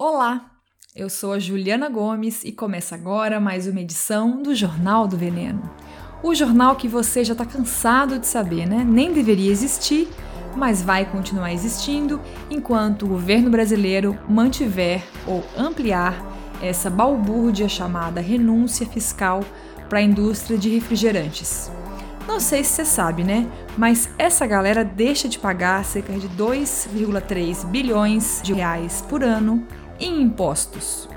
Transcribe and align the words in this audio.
Olá, 0.00 0.52
eu 0.94 1.10
sou 1.10 1.32
a 1.32 1.40
Juliana 1.40 1.88
Gomes 1.88 2.44
e 2.44 2.52
começa 2.52 2.94
agora 2.94 3.40
mais 3.40 3.66
uma 3.66 3.80
edição 3.80 4.40
do 4.40 4.54
Jornal 4.54 5.08
do 5.08 5.16
Veneno. 5.16 5.68
O 6.22 6.36
jornal 6.36 6.76
que 6.76 6.86
você 6.86 7.24
já 7.24 7.32
está 7.32 7.44
cansado 7.44 8.16
de 8.16 8.24
saber, 8.28 8.64
né? 8.64 8.86
Nem 8.88 9.12
deveria 9.12 9.50
existir, 9.50 10.06
mas 10.54 10.82
vai 10.82 11.04
continuar 11.04 11.52
existindo 11.52 12.20
enquanto 12.48 13.06
o 13.06 13.08
governo 13.08 13.50
brasileiro 13.50 14.16
mantiver 14.28 15.02
ou 15.26 15.44
ampliar 15.56 16.24
essa 16.62 16.88
balbúrdia 16.88 17.68
chamada 17.68 18.20
renúncia 18.20 18.86
fiscal 18.86 19.40
para 19.88 19.98
a 19.98 20.02
indústria 20.02 20.56
de 20.56 20.68
refrigerantes. 20.68 21.72
Não 22.24 22.38
sei 22.38 22.62
se 22.62 22.74
você 22.74 22.84
sabe, 22.84 23.24
né? 23.24 23.50
Mas 23.76 24.08
essa 24.16 24.46
galera 24.46 24.84
deixa 24.84 25.28
de 25.28 25.40
pagar 25.40 25.84
cerca 25.84 26.12
de 26.12 26.28
2,3 26.28 27.66
bilhões 27.66 28.40
de 28.44 28.52
reais 28.52 29.02
por 29.08 29.24
ano 29.24 29.66
em 29.98 30.22
impostos. 30.22 31.08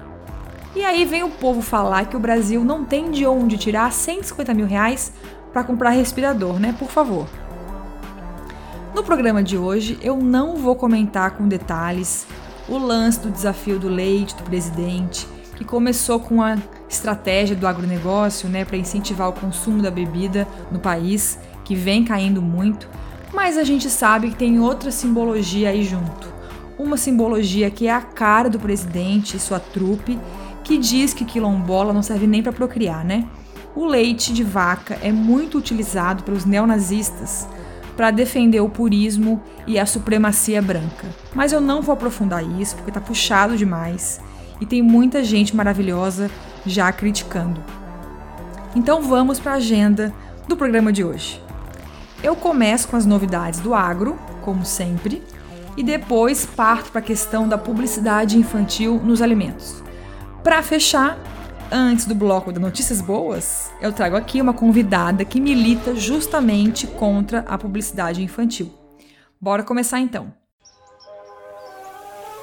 E 0.75 0.83
aí 0.85 1.03
vem 1.05 1.21
o 1.23 1.29
povo 1.29 1.61
falar 1.61 2.05
que 2.05 2.15
o 2.15 2.19
Brasil 2.19 2.63
não 2.63 2.85
tem 2.85 3.11
de 3.11 3.25
onde 3.25 3.57
tirar 3.57 3.91
150 3.91 4.53
mil 4.53 4.65
reais 4.65 5.11
para 5.51 5.63
comprar 5.63 5.89
respirador, 5.89 6.59
né? 6.59 6.73
Por 6.79 6.89
favor. 6.89 7.27
No 8.95 9.03
programa 9.03 9.43
de 9.43 9.57
hoje 9.57 9.99
eu 10.01 10.17
não 10.17 10.55
vou 10.55 10.75
comentar 10.75 11.31
com 11.31 11.47
detalhes 11.47 12.25
o 12.69 12.77
lance 12.77 13.19
do 13.19 13.29
desafio 13.29 13.77
do 13.77 13.89
leite 13.89 14.35
do 14.35 14.43
presidente, 14.43 15.27
que 15.57 15.65
começou 15.65 16.19
com 16.19 16.41
a 16.41 16.57
estratégia 16.89 17.55
do 17.55 17.67
agronegócio, 17.67 18.47
né, 18.47 18.63
para 18.63 18.77
incentivar 18.77 19.27
o 19.29 19.33
consumo 19.33 19.81
da 19.81 19.91
bebida 19.91 20.47
no 20.71 20.79
país, 20.79 21.37
que 21.65 21.75
vem 21.75 22.05
caindo 22.05 22.41
muito, 22.41 22.89
mas 23.33 23.57
a 23.57 23.63
gente 23.63 23.89
sabe 23.89 24.29
que 24.29 24.35
tem 24.35 24.59
outra 24.59 24.89
simbologia 24.89 25.69
aí 25.69 25.83
junto 25.83 26.30
uma 26.83 26.97
simbologia 26.97 27.69
que 27.69 27.87
é 27.87 27.93
a 27.93 28.01
cara 28.01 28.49
do 28.49 28.59
presidente 28.59 29.37
e 29.37 29.39
sua 29.39 29.59
trupe, 29.59 30.19
que 30.63 30.77
diz 30.77 31.13
que 31.13 31.25
quilombola 31.25 31.93
não 31.93 32.01
serve 32.01 32.27
nem 32.27 32.41
para 32.41 32.51
procriar, 32.51 33.03
né? 33.05 33.27
O 33.75 33.85
leite 33.85 34.33
de 34.33 34.43
vaca 34.43 34.97
é 35.01 35.11
muito 35.11 35.57
utilizado 35.57 36.23
pelos 36.23 36.45
neonazistas 36.45 37.47
para 37.95 38.11
defender 38.11 38.59
o 38.61 38.69
purismo 38.69 39.41
e 39.67 39.77
a 39.77 39.85
supremacia 39.85 40.61
branca. 40.61 41.07
Mas 41.33 41.53
eu 41.53 41.61
não 41.61 41.81
vou 41.81 41.93
aprofundar 41.93 42.43
isso 42.59 42.75
porque 42.75 42.91
tá 42.91 42.99
puxado 42.99 43.57
demais 43.57 44.19
e 44.59 44.65
tem 44.65 44.81
muita 44.81 45.23
gente 45.23 45.55
maravilhosa 45.55 46.29
já 46.65 46.91
criticando. 46.91 47.63
Então 48.75 49.01
vamos 49.01 49.39
para 49.39 49.53
a 49.53 49.55
agenda 49.55 50.13
do 50.47 50.57
programa 50.57 50.91
de 50.91 51.03
hoje. 51.03 51.41
Eu 52.23 52.35
começo 52.35 52.87
com 52.87 52.95
as 52.95 53.05
novidades 53.05 53.59
do 53.59 53.73
agro, 53.73 54.17
como 54.41 54.65
sempre, 54.65 55.23
e 55.77 55.83
depois 55.83 56.45
parto 56.45 56.91
para 56.91 56.99
a 56.99 57.03
questão 57.03 57.47
da 57.47 57.57
publicidade 57.57 58.37
infantil 58.37 58.99
nos 59.03 59.21
alimentos. 59.21 59.83
Para 60.43 60.61
fechar, 60.63 61.17
antes 61.71 62.05
do 62.05 62.15
bloco 62.15 62.51
de 62.51 62.59
notícias 62.59 63.01
boas, 63.01 63.71
eu 63.81 63.93
trago 63.93 64.15
aqui 64.15 64.41
uma 64.41 64.53
convidada 64.53 65.23
que 65.23 65.39
milita 65.39 65.95
justamente 65.95 66.87
contra 66.87 67.39
a 67.47 67.57
publicidade 67.57 68.23
infantil. 68.23 68.73
Bora 69.39 69.63
começar 69.63 69.99
então. 69.99 70.40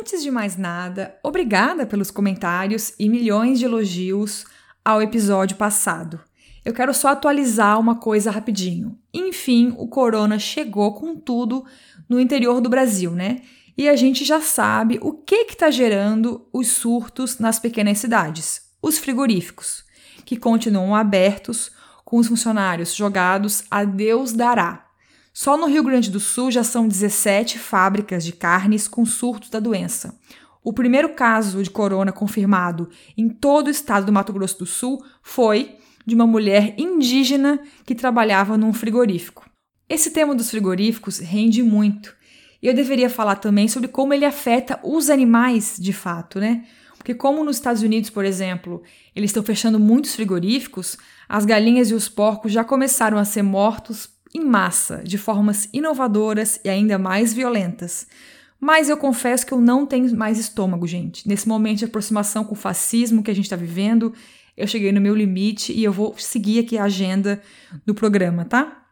Antes 0.00 0.22
de 0.22 0.30
mais 0.30 0.56
nada, 0.56 1.14
obrigada 1.22 1.84
pelos 1.84 2.10
comentários 2.10 2.94
e 2.98 3.06
milhões 3.06 3.58
de 3.58 3.66
elogios 3.66 4.46
ao 4.82 5.02
episódio 5.02 5.58
passado. 5.58 6.18
Eu 6.64 6.72
quero 6.72 6.94
só 6.94 7.08
atualizar 7.08 7.78
uma 7.78 7.96
coisa 7.96 8.30
rapidinho. 8.30 8.98
Enfim, 9.12 9.74
o 9.76 9.86
corona 9.88 10.38
chegou 10.38 10.94
com 10.94 11.14
tudo 11.16 11.66
no 12.08 12.18
interior 12.18 12.62
do 12.62 12.70
Brasil, 12.70 13.10
né? 13.10 13.42
E 13.76 13.90
a 13.90 13.94
gente 13.94 14.24
já 14.24 14.40
sabe 14.40 14.98
o 15.02 15.12
que 15.12 15.44
está 15.50 15.70
gerando 15.70 16.48
os 16.50 16.68
surtos 16.68 17.38
nas 17.38 17.58
pequenas 17.58 17.98
cidades: 17.98 18.72
os 18.80 18.96
frigoríficos, 18.96 19.84
que 20.24 20.38
continuam 20.38 20.96
abertos 20.96 21.72
com 22.06 22.16
os 22.16 22.26
funcionários 22.26 22.94
jogados 22.94 23.64
a 23.70 23.84
Deus 23.84 24.32
dará. 24.32 24.89
Só 25.42 25.56
no 25.56 25.64
Rio 25.64 25.82
Grande 25.82 26.10
do 26.10 26.20
Sul 26.20 26.50
já 26.50 26.62
são 26.62 26.86
17 26.86 27.58
fábricas 27.58 28.22
de 28.22 28.30
carnes 28.30 28.86
com 28.86 29.06
surtos 29.06 29.48
da 29.48 29.58
doença. 29.58 30.14
O 30.62 30.70
primeiro 30.70 31.14
caso 31.14 31.62
de 31.62 31.70
corona 31.70 32.12
confirmado 32.12 32.90
em 33.16 33.26
todo 33.26 33.68
o 33.68 33.70
estado 33.70 34.04
do 34.04 34.12
Mato 34.12 34.34
Grosso 34.34 34.58
do 34.58 34.66
Sul 34.66 35.02
foi 35.22 35.76
de 36.04 36.14
uma 36.14 36.26
mulher 36.26 36.74
indígena 36.76 37.58
que 37.86 37.94
trabalhava 37.94 38.58
num 38.58 38.74
frigorífico. 38.74 39.48
Esse 39.88 40.10
tema 40.10 40.34
dos 40.34 40.50
frigoríficos 40.50 41.20
rende 41.20 41.62
muito. 41.62 42.14
E 42.62 42.66
eu 42.66 42.74
deveria 42.74 43.08
falar 43.08 43.36
também 43.36 43.66
sobre 43.66 43.88
como 43.88 44.12
ele 44.12 44.26
afeta 44.26 44.78
os 44.84 45.08
animais 45.08 45.78
de 45.80 45.94
fato, 45.94 46.38
né? 46.38 46.66
Porque, 46.98 47.14
como 47.14 47.42
nos 47.42 47.56
Estados 47.56 47.80
Unidos, 47.80 48.10
por 48.10 48.26
exemplo, 48.26 48.82
eles 49.16 49.30
estão 49.30 49.42
fechando 49.42 49.80
muitos 49.80 50.14
frigoríficos, 50.14 50.98
as 51.26 51.46
galinhas 51.46 51.90
e 51.90 51.94
os 51.94 52.10
porcos 52.10 52.52
já 52.52 52.62
começaram 52.62 53.16
a 53.16 53.24
ser 53.24 53.40
mortos 53.40 54.09
em 54.34 54.44
massa, 54.44 55.02
de 55.04 55.18
formas 55.18 55.68
inovadoras 55.72 56.60
e 56.64 56.68
ainda 56.68 56.98
mais 56.98 57.32
violentas. 57.32 58.06
Mas 58.60 58.88
eu 58.88 58.96
confesso 58.96 59.46
que 59.46 59.52
eu 59.52 59.60
não 59.60 59.86
tenho 59.86 60.14
mais 60.16 60.38
estômago, 60.38 60.86
gente. 60.86 61.26
Nesse 61.26 61.48
momento 61.48 61.78
de 61.78 61.84
aproximação 61.86 62.44
com 62.44 62.52
o 62.52 62.58
fascismo 62.58 63.22
que 63.22 63.30
a 63.30 63.34
gente 63.34 63.46
está 63.46 63.56
vivendo, 63.56 64.12
eu 64.56 64.66
cheguei 64.66 64.92
no 64.92 65.00
meu 65.00 65.14
limite 65.14 65.72
e 65.72 65.82
eu 65.82 65.92
vou 65.92 66.14
seguir 66.18 66.60
aqui 66.60 66.76
a 66.76 66.84
agenda 66.84 67.40
do 67.86 67.94
programa, 67.94 68.44
tá? 68.44 68.84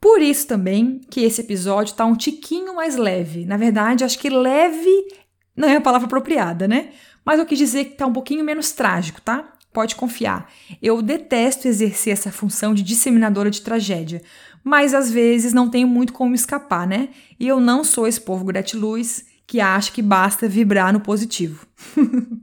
Por 0.00 0.20
isso 0.20 0.48
também 0.48 1.00
que 1.10 1.20
esse 1.20 1.42
episódio 1.42 1.94
tá 1.94 2.04
um 2.04 2.16
tiquinho 2.16 2.74
mais 2.74 2.96
leve. 2.96 3.44
Na 3.44 3.56
verdade, 3.56 4.02
acho 4.02 4.18
que 4.18 4.30
leve 4.30 5.06
não 5.54 5.68
é 5.68 5.76
a 5.76 5.80
palavra 5.80 6.06
apropriada, 6.06 6.66
né? 6.66 6.90
Mas 7.24 7.38
eu 7.38 7.46
quis 7.46 7.58
dizer 7.58 7.84
que 7.84 7.96
tá 7.96 8.06
um 8.06 8.12
pouquinho 8.12 8.44
menos 8.44 8.72
trágico, 8.72 9.20
tá? 9.20 9.52
Pode 9.72 9.94
confiar. 9.94 10.50
Eu 10.82 11.00
detesto 11.00 11.68
exercer 11.68 12.12
essa 12.12 12.32
função 12.32 12.74
de 12.74 12.82
disseminadora 12.82 13.50
de 13.50 13.60
tragédia, 13.60 14.22
mas 14.64 14.94
às 14.94 15.10
vezes 15.10 15.52
não 15.52 15.68
tenho 15.68 15.88
muito 15.88 16.12
como 16.12 16.34
escapar, 16.34 16.86
né? 16.86 17.08
E 17.38 17.48
eu 17.48 17.60
não 17.60 17.82
sou 17.82 18.06
esse 18.06 18.20
povo 18.20 18.44
gratiluz 18.44 19.24
que 19.46 19.60
acha 19.60 19.92
que 19.92 20.02
basta 20.02 20.48
vibrar 20.48 20.92
no 20.92 21.00
positivo. 21.00 21.66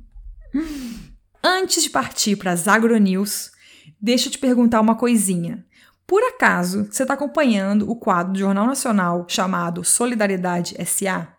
Antes 1.44 1.84
de 1.84 1.90
partir 1.90 2.36
para 2.36 2.52
as 2.52 2.68
agronews, 2.68 3.52
deixa 4.00 4.28
eu 4.28 4.32
te 4.32 4.38
perguntar 4.38 4.82
uma 4.82 4.96
coisinha. 4.96 5.66
Por 6.06 6.22
acaso 6.24 6.88
você 6.90 7.04
está 7.04 7.14
acompanhando 7.14 7.90
o 7.90 7.96
quadro 7.96 8.34
do 8.34 8.40
Jornal 8.40 8.66
Nacional 8.66 9.26
chamado 9.30 9.84
Solidariedade 9.84 10.76
SA? 10.86 11.36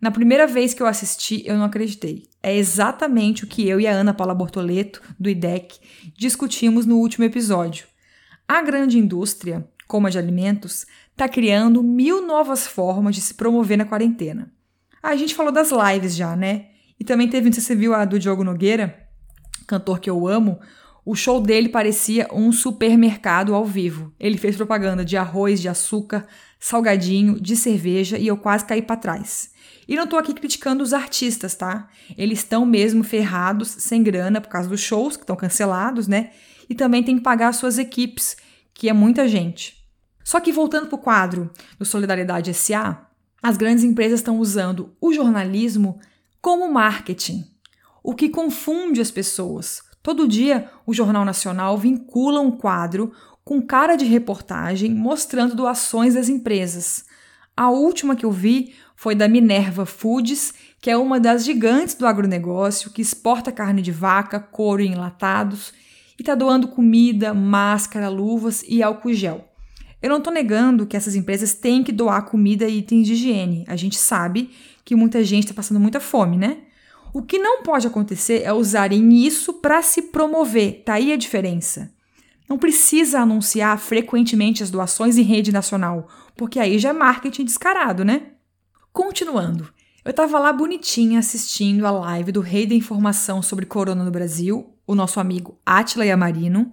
Na 0.00 0.10
primeira 0.10 0.46
vez 0.46 0.74
que 0.74 0.82
eu 0.82 0.86
assisti, 0.86 1.42
eu 1.46 1.56
não 1.56 1.64
acreditei. 1.64 2.28
É 2.42 2.54
exatamente 2.54 3.44
o 3.44 3.46
que 3.46 3.66
eu 3.66 3.80
e 3.80 3.86
a 3.86 3.92
Ana 3.92 4.12
Paula 4.12 4.34
Bortoleto, 4.34 5.00
do 5.18 5.30
IDEC, 5.30 5.78
discutimos 6.16 6.84
no 6.84 6.98
último 6.98 7.24
episódio. 7.24 7.86
A 8.46 8.60
grande 8.60 8.98
indústria, 8.98 9.66
como 9.86 10.06
a 10.06 10.10
de 10.10 10.18
alimentos, 10.18 10.86
está 11.10 11.28
criando 11.28 11.82
mil 11.82 12.26
novas 12.26 12.66
formas 12.66 13.14
de 13.14 13.20
se 13.20 13.34
promover 13.34 13.78
na 13.78 13.84
quarentena. 13.84 14.52
A 15.02 15.16
gente 15.16 15.34
falou 15.34 15.52
das 15.52 15.70
lives 15.70 16.16
já, 16.16 16.34
né? 16.34 16.66
E 16.98 17.04
também 17.04 17.28
teve, 17.28 17.46
não 17.46 17.52
sei 17.52 17.60
se 17.60 17.68
você 17.68 17.74
viu 17.74 17.94
a 17.94 18.04
do 18.04 18.18
Diogo 18.18 18.44
Nogueira, 18.44 19.08
cantor 19.66 20.00
que 20.00 20.08
eu 20.08 20.26
amo, 20.26 20.58
o 21.04 21.14
show 21.14 21.40
dele 21.40 21.68
parecia 21.68 22.26
um 22.32 22.50
supermercado 22.50 23.54
ao 23.54 23.64
vivo. 23.64 24.12
Ele 24.18 24.38
fez 24.38 24.56
propaganda 24.56 25.04
de 25.04 25.16
arroz, 25.16 25.60
de 25.60 25.68
açúcar, 25.68 26.26
salgadinho, 26.58 27.38
de 27.38 27.56
cerveja 27.56 28.16
e 28.16 28.26
eu 28.26 28.38
quase 28.38 28.64
caí 28.64 28.80
para 28.80 28.96
trás. 28.96 29.50
E 29.86 29.96
não 29.96 30.06
tô 30.06 30.16
aqui 30.16 30.32
criticando 30.32 30.82
os 30.82 30.94
artistas, 30.94 31.54
tá? 31.54 31.88
Eles 32.16 32.38
estão 32.38 32.64
mesmo 32.64 33.04
ferrados, 33.04 33.68
sem 33.68 34.02
grana 34.02 34.40
por 34.40 34.48
causa 34.48 34.68
dos 34.68 34.80
shows 34.80 35.14
que 35.16 35.24
estão 35.24 35.36
cancelados, 35.36 36.08
né? 36.08 36.30
E 36.70 36.74
também 36.74 37.02
tem 37.02 37.16
que 37.16 37.22
pagar 37.22 37.48
as 37.48 37.56
suas 37.56 37.78
equipes, 37.78 38.34
que 38.72 38.88
é 38.88 38.92
muita 38.94 39.28
gente. 39.28 39.83
Só 40.24 40.40
que 40.40 40.52
voltando 40.52 40.88
para 40.88 40.96
o 40.96 41.02
quadro 41.02 41.50
do 41.78 41.84
Solidariedade 41.84 42.52
SA, 42.52 43.06
as 43.40 43.56
grandes 43.56 43.84
empresas 43.84 44.20
estão 44.20 44.40
usando 44.40 44.96
o 45.00 45.12
jornalismo 45.12 46.00
como 46.40 46.72
marketing 46.72 47.54
o 48.04 48.14
que 48.14 48.28
confunde 48.28 49.00
as 49.00 49.10
pessoas. 49.10 49.82
Todo 50.02 50.28
dia, 50.28 50.68
o 50.86 50.92
Jornal 50.92 51.24
Nacional 51.24 51.78
vincula 51.78 52.38
um 52.38 52.50
quadro 52.50 53.10
com 53.42 53.62
cara 53.62 53.96
de 53.96 54.04
reportagem 54.04 54.90
mostrando 54.90 55.56
doações 55.56 56.12
das 56.12 56.28
empresas. 56.28 57.06
A 57.56 57.70
última 57.70 58.14
que 58.14 58.26
eu 58.26 58.30
vi 58.30 58.74
foi 58.94 59.14
da 59.14 59.26
Minerva 59.26 59.86
Foods, 59.86 60.52
que 60.82 60.90
é 60.90 60.96
uma 60.98 61.18
das 61.18 61.46
gigantes 61.46 61.94
do 61.94 62.06
agronegócio, 62.06 62.90
que 62.90 63.00
exporta 63.00 63.50
carne 63.50 63.80
de 63.80 63.90
vaca, 63.90 64.38
couro 64.38 64.82
e 64.82 64.88
enlatados 64.88 65.72
e 66.18 66.22
está 66.22 66.34
doando 66.34 66.68
comida, 66.68 67.32
máscara, 67.32 68.10
luvas 68.10 68.62
e 68.68 68.82
álcool 68.82 69.14
gel. 69.14 69.48
Eu 70.04 70.10
não 70.10 70.18
estou 70.18 70.30
negando 70.30 70.86
que 70.86 70.98
essas 70.98 71.14
empresas 71.14 71.54
têm 71.54 71.82
que 71.82 71.90
doar 71.90 72.26
comida 72.26 72.68
e 72.68 72.80
itens 72.80 73.06
de 73.06 73.14
higiene. 73.14 73.64
A 73.66 73.74
gente 73.74 73.96
sabe 73.96 74.50
que 74.84 74.94
muita 74.94 75.24
gente 75.24 75.44
está 75.44 75.54
passando 75.54 75.80
muita 75.80 75.98
fome, 75.98 76.36
né? 76.36 76.58
O 77.10 77.22
que 77.22 77.38
não 77.38 77.62
pode 77.62 77.86
acontecer 77.86 78.42
é 78.42 78.52
usarem 78.52 79.24
isso 79.24 79.54
para 79.54 79.80
se 79.80 80.02
promover. 80.02 80.82
Tá 80.84 80.92
aí 80.92 81.10
a 81.10 81.16
diferença. 81.16 81.90
Não 82.46 82.58
precisa 82.58 83.20
anunciar 83.20 83.78
frequentemente 83.78 84.62
as 84.62 84.70
doações 84.70 85.16
em 85.16 85.22
rede 85.22 85.50
nacional, 85.50 86.06
porque 86.36 86.58
aí 86.58 86.78
já 86.78 86.90
é 86.90 86.92
marketing 86.92 87.46
descarado, 87.46 88.04
né? 88.04 88.24
Continuando, 88.92 89.72
eu 90.04 90.10
estava 90.10 90.38
lá 90.38 90.52
bonitinha 90.52 91.18
assistindo 91.18 91.86
a 91.86 91.90
live 91.90 92.30
do 92.30 92.42
Rei 92.42 92.66
da 92.66 92.74
Informação 92.74 93.40
sobre 93.40 93.64
Corona 93.64 94.04
no 94.04 94.10
Brasil, 94.10 94.70
o 94.86 94.94
nosso 94.94 95.18
amigo 95.18 95.58
Atila 95.64 96.04
Yamarino. 96.04 96.70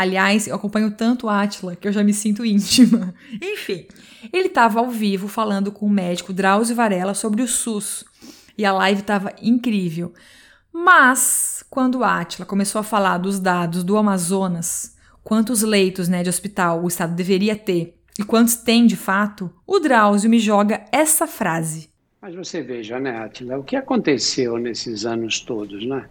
Aliás, 0.00 0.46
eu 0.46 0.56
acompanho 0.56 0.90
tanto 0.90 1.28
Atila 1.28 1.76
que 1.76 1.86
eu 1.86 1.92
já 1.92 2.02
me 2.02 2.14
sinto 2.14 2.42
íntima. 2.42 3.14
Enfim, 3.38 3.86
ele 4.32 4.46
estava 4.46 4.80
ao 4.80 4.88
vivo 4.88 5.28
falando 5.28 5.70
com 5.70 5.84
o 5.84 5.90
médico 5.90 6.32
Drauzio 6.32 6.74
Varela 6.74 7.12
sobre 7.12 7.42
o 7.42 7.46
SUS. 7.46 8.02
E 8.56 8.64
a 8.64 8.72
live 8.72 9.02
estava 9.02 9.34
incrível. 9.42 10.14
Mas, 10.72 11.62
quando 11.68 12.02
Atila 12.02 12.46
começou 12.46 12.78
a 12.78 12.82
falar 12.82 13.18
dos 13.18 13.38
dados 13.38 13.84
do 13.84 13.98
Amazonas, 13.98 14.96
quantos 15.22 15.60
leitos 15.60 16.08
né, 16.08 16.22
de 16.22 16.30
hospital 16.30 16.82
o 16.82 16.88
Estado 16.88 17.14
deveria 17.14 17.54
ter 17.54 17.94
e 18.18 18.24
quantos 18.24 18.54
tem 18.54 18.86
de 18.86 18.96
fato, 18.96 19.52
o 19.66 19.78
Drauzio 19.78 20.30
me 20.30 20.38
joga 20.38 20.82
essa 20.90 21.26
frase. 21.26 21.90
Mas 22.22 22.34
você 22.34 22.62
veja, 22.62 22.98
né, 22.98 23.18
Atila, 23.18 23.58
o 23.58 23.64
que 23.64 23.76
aconteceu 23.76 24.56
nesses 24.56 25.04
anos 25.04 25.40
todos, 25.40 25.86
né? 25.86 26.06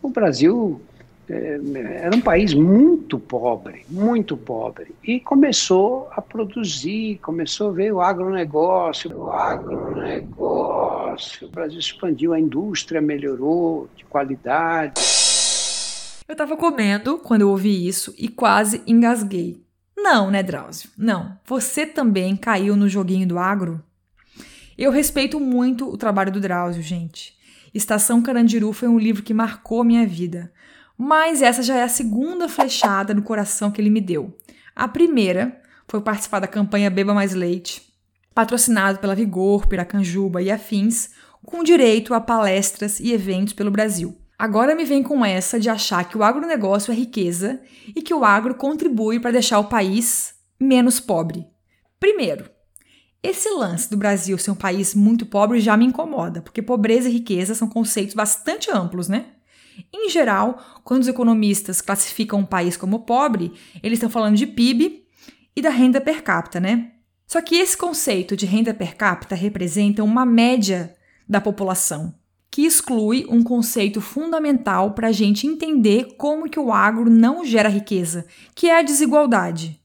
O 0.00 0.08
Brasil 0.08 0.80
era 1.28 2.14
um 2.14 2.20
país 2.20 2.52
muito 2.52 3.18
pobre, 3.18 3.86
muito 3.88 4.36
pobre, 4.36 4.94
e 5.02 5.18
começou 5.20 6.08
a 6.12 6.20
produzir, 6.20 7.18
começou 7.22 7.70
a 7.70 7.72
ver 7.72 7.92
o 7.92 8.00
agronegócio, 8.00 9.16
o 9.16 9.30
agronegócio, 9.30 10.36
o 11.48 11.50
Brasil 11.50 11.78
expandiu, 11.78 12.34
a 12.34 12.40
indústria 12.40 13.00
melhorou 13.00 13.88
de 13.96 14.04
qualidade. 14.04 15.00
Eu 16.26 16.32
estava 16.32 16.56
comendo 16.56 17.18
quando 17.18 17.42
eu 17.42 17.50
ouvi 17.50 17.86
isso 17.86 18.14
e 18.18 18.28
quase 18.28 18.82
engasguei. 18.86 19.62
Não, 19.96 20.30
né, 20.30 20.42
Drauzio? 20.42 20.90
Não. 20.98 21.38
Você 21.46 21.86
também 21.86 22.36
caiu 22.36 22.76
no 22.76 22.88
joguinho 22.88 23.26
do 23.26 23.38
agro? 23.38 23.82
Eu 24.76 24.90
respeito 24.90 25.38
muito 25.38 25.88
o 25.88 25.96
trabalho 25.96 26.32
do 26.32 26.40
Drauzio, 26.40 26.82
gente. 26.82 27.34
Estação 27.72 28.22
Carandiru 28.22 28.72
foi 28.72 28.88
um 28.88 28.98
livro 28.98 29.22
que 29.22 29.34
marcou 29.34 29.82
minha 29.82 30.06
vida. 30.06 30.52
Mas 30.96 31.42
essa 31.42 31.62
já 31.62 31.76
é 31.76 31.82
a 31.82 31.88
segunda 31.88 32.48
flechada 32.48 33.12
no 33.12 33.22
coração 33.22 33.70
que 33.70 33.80
ele 33.80 33.90
me 33.90 34.00
deu. 34.00 34.36
A 34.74 34.86
primeira 34.88 35.60
foi 35.88 36.00
participar 36.00 36.40
da 36.40 36.46
campanha 36.46 36.90
Beba 36.90 37.12
Mais 37.12 37.34
Leite, 37.34 37.82
patrocinado 38.34 38.98
pela 38.98 39.14
Vigor, 39.14 39.66
Piracanjuba 39.66 40.42
e 40.42 40.50
afins, 40.50 41.10
com 41.44 41.62
direito 41.62 42.14
a 42.14 42.20
palestras 42.20 42.98
e 43.00 43.12
eventos 43.12 43.52
pelo 43.52 43.70
Brasil. 43.70 44.16
Agora 44.38 44.74
me 44.74 44.84
vem 44.84 45.02
com 45.02 45.24
essa 45.24 45.60
de 45.60 45.70
achar 45.70 46.08
que 46.08 46.18
o 46.18 46.22
agronegócio 46.24 46.90
é 46.90 46.94
riqueza 46.94 47.60
e 47.94 48.02
que 48.02 48.12
o 48.12 48.24
agro 48.24 48.54
contribui 48.54 49.20
para 49.20 49.30
deixar 49.30 49.58
o 49.58 49.68
país 49.68 50.34
menos 50.58 50.98
pobre. 50.98 51.46
Primeiro, 52.00 52.50
esse 53.22 53.48
lance 53.50 53.88
do 53.88 53.96
Brasil 53.96 54.36
ser 54.36 54.50
um 54.50 54.56
país 54.56 54.94
muito 54.94 55.24
pobre 55.24 55.60
já 55.60 55.76
me 55.76 55.86
incomoda, 55.86 56.42
porque 56.42 56.60
pobreza 56.60 57.08
e 57.08 57.12
riqueza 57.12 57.54
são 57.54 57.68
conceitos 57.68 58.14
bastante 58.14 58.70
amplos, 58.70 59.08
né? 59.08 59.26
Em 59.92 60.08
geral, 60.08 60.80
quando 60.84 61.02
os 61.02 61.08
economistas 61.08 61.80
classificam 61.80 62.40
um 62.40 62.46
país 62.46 62.76
como 62.76 63.00
pobre, 63.00 63.52
eles 63.82 63.96
estão 63.96 64.10
falando 64.10 64.36
de 64.36 64.46
PIB 64.46 65.04
e 65.56 65.62
da 65.62 65.70
renda 65.70 66.00
per 66.00 66.22
capita, 66.22 66.60
né? 66.60 66.92
Só 67.26 67.40
que 67.40 67.56
esse 67.56 67.76
conceito 67.76 68.36
de 68.36 68.46
renda 68.46 68.74
per 68.74 68.96
capita 68.96 69.34
representa 69.34 70.04
uma 70.04 70.26
média 70.26 70.94
da 71.28 71.40
população, 71.40 72.14
que 72.50 72.62
exclui 72.62 73.26
um 73.28 73.42
conceito 73.42 74.00
fundamental 74.00 74.92
para 74.92 75.08
a 75.08 75.12
gente 75.12 75.46
entender 75.46 76.14
como 76.16 76.48
que 76.48 76.60
o 76.60 76.72
agro 76.72 77.10
não 77.10 77.44
gera 77.44 77.68
riqueza, 77.68 78.26
que 78.54 78.68
é 78.68 78.78
a 78.78 78.82
desigualdade. 78.82 79.80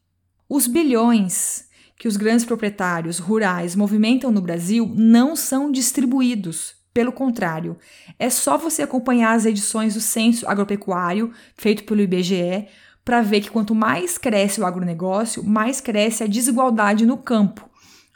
Os 0.48 0.66
bilhões 0.66 1.68
que 1.98 2.08
os 2.08 2.16
grandes 2.16 2.44
proprietários 2.44 3.18
rurais 3.18 3.76
movimentam 3.76 4.30
no 4.30 4.40
Brasil 4.40 4.90
não 4.96 5.36
são 5.36 5.70
distribuídos. 5.70 6.79
Pelo 6.92 7.12
contrário, 7.12 7.78
é 8.18 8.28
só 8.28 8.58
você 8.58 8.82
acompanhar 8.82 9.32
as 9.32 9.46
edições 9.46 9.94
do 9.94 10.00
Censo 10.00 10.48
Agropecuário, 10.48 11.32
feito 11.56 11.84
pelo 11.84 12.00
IBGE, 12.00 12.66
para 13.04 13.22
ver 13.22 13.40
que 13.40 13.50
quanto 13.50 13.74
mais 13.74 14.18
cresce 14.18 14.60
o 14.60 14.66
agronegócio, 14.66 15.44
mais 15.44 15.80
cresce 15.80 16.24
a 16.24 16.26
desigualdade 16.26 17.06
no 17.06 17.16
campo. 17.16 17.68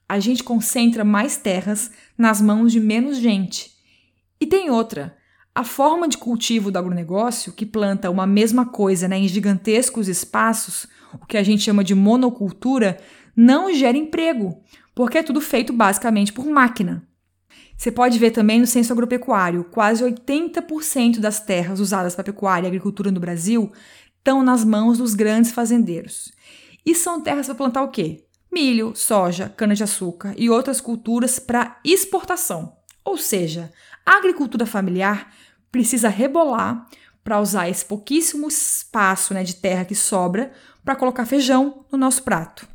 A 0.09 0.19
gente 0.19 0.43
concentra 0.43 1.05
mais 1.05 1.37
terras 1.37 1.91
nas 2.19 2.41
mãos 2.41 2.73
de 2.73 2.81
menos 2.81 3.19
gente. 3.19 3.73
E 4.41 4.47
tem 4.47 4.71
outra. 4.71 5.17
A 5.55 5.62
forma 5.62 6.09
de 6.09 6.19
cultivo 6.19 6.71
do 6.71 6.79
agronegócio, 6.79 7.53
que 7.53 7.65
planta 7.65 8.11
uma 8.11 8.26
mesma 8.26 8.67
coisa 8.67 9.06
né, 9.06 9.17
em 9.17 9.29
gigantescos 9.29 10.09
espaços, 10.09 10.87
o 11.12 11.26
que 11.26 11.37
a 11.37 11.44
gente 11.44 11.62
chama 11.62 11.85
de 11.85 11.94
monocultura, 11.94 12.99
não 13.37 13.73
gera 13.73 13.97
emprego, 13.97 14.61
porque 14.94 15.19
é 15.19 15.23
tudo 15.23 15.41
feito 15.41 15.73
basicamente 15.73 16.32
por 16.32 16.44
máquina. 16.47 17.06
Você 17.76 17.91
pode 17.91 18.19
ver 18.19 18.31
também 18.31 18.61
no 18.61 18.67
censo 18.67 18.93
agropecuário, 18.93 19.65
quase 19.65 20.05
80% 20.05 21.19
das 21.19 21.41
terras 21.41 21.81
usadas 21.81 22.15
para 22.15 22.25
pecuária 22.25 22.67
e 22.67 22.69
agricultura 22.69 23.11
no 23.11 23.21
Brasil 23.21 23.73
estão 24.17 24.43
nas 24.43 24.65
mãos 24.65 24.99
dos 24.99 25.15
grandes 25.15 25.53
fazendeiros. 25.53 26.32
E 26.87 26.94
são 26.94 27.21
terras 27.21 27.47
para 27.47 27.55
plantar 27.55 27.82
o 27.82 27.91
quê? 27.91 28.25
Milho, 28.53 28.93
soja, 28.94 29.49
cana-de-açúcar 29.49 30.35
e 30.37 30.49
outras 30.49 30.81
culturas 30.81 31.38
para 31.38 31.79
exportação. 31.85 32.76
Ou 33.05 33.19
seja, 33.19 33.73
a 34.06 34.17
agricultura 34.17 34.65
familiar 34.65 35.35
precisa 35.71 36.09
rebolar 36.09 36.87
para 37.23 37.41
usar 37.41 37.69
esse 37.69 37.85
pouquíssimo 37.85 38.49
espaço 38.49 39.35
né, 39.35 39.43
de 39.43 39.56
terra 39.56 39.85
que 39.85 39.94
sobra 39.94 40.53
para 40.85 40.94
colocar 40.94 41.26
feijão 41.26 41.85
no 41.91 41.99
nosso 41.99 42.23
prato. 42.23 42.69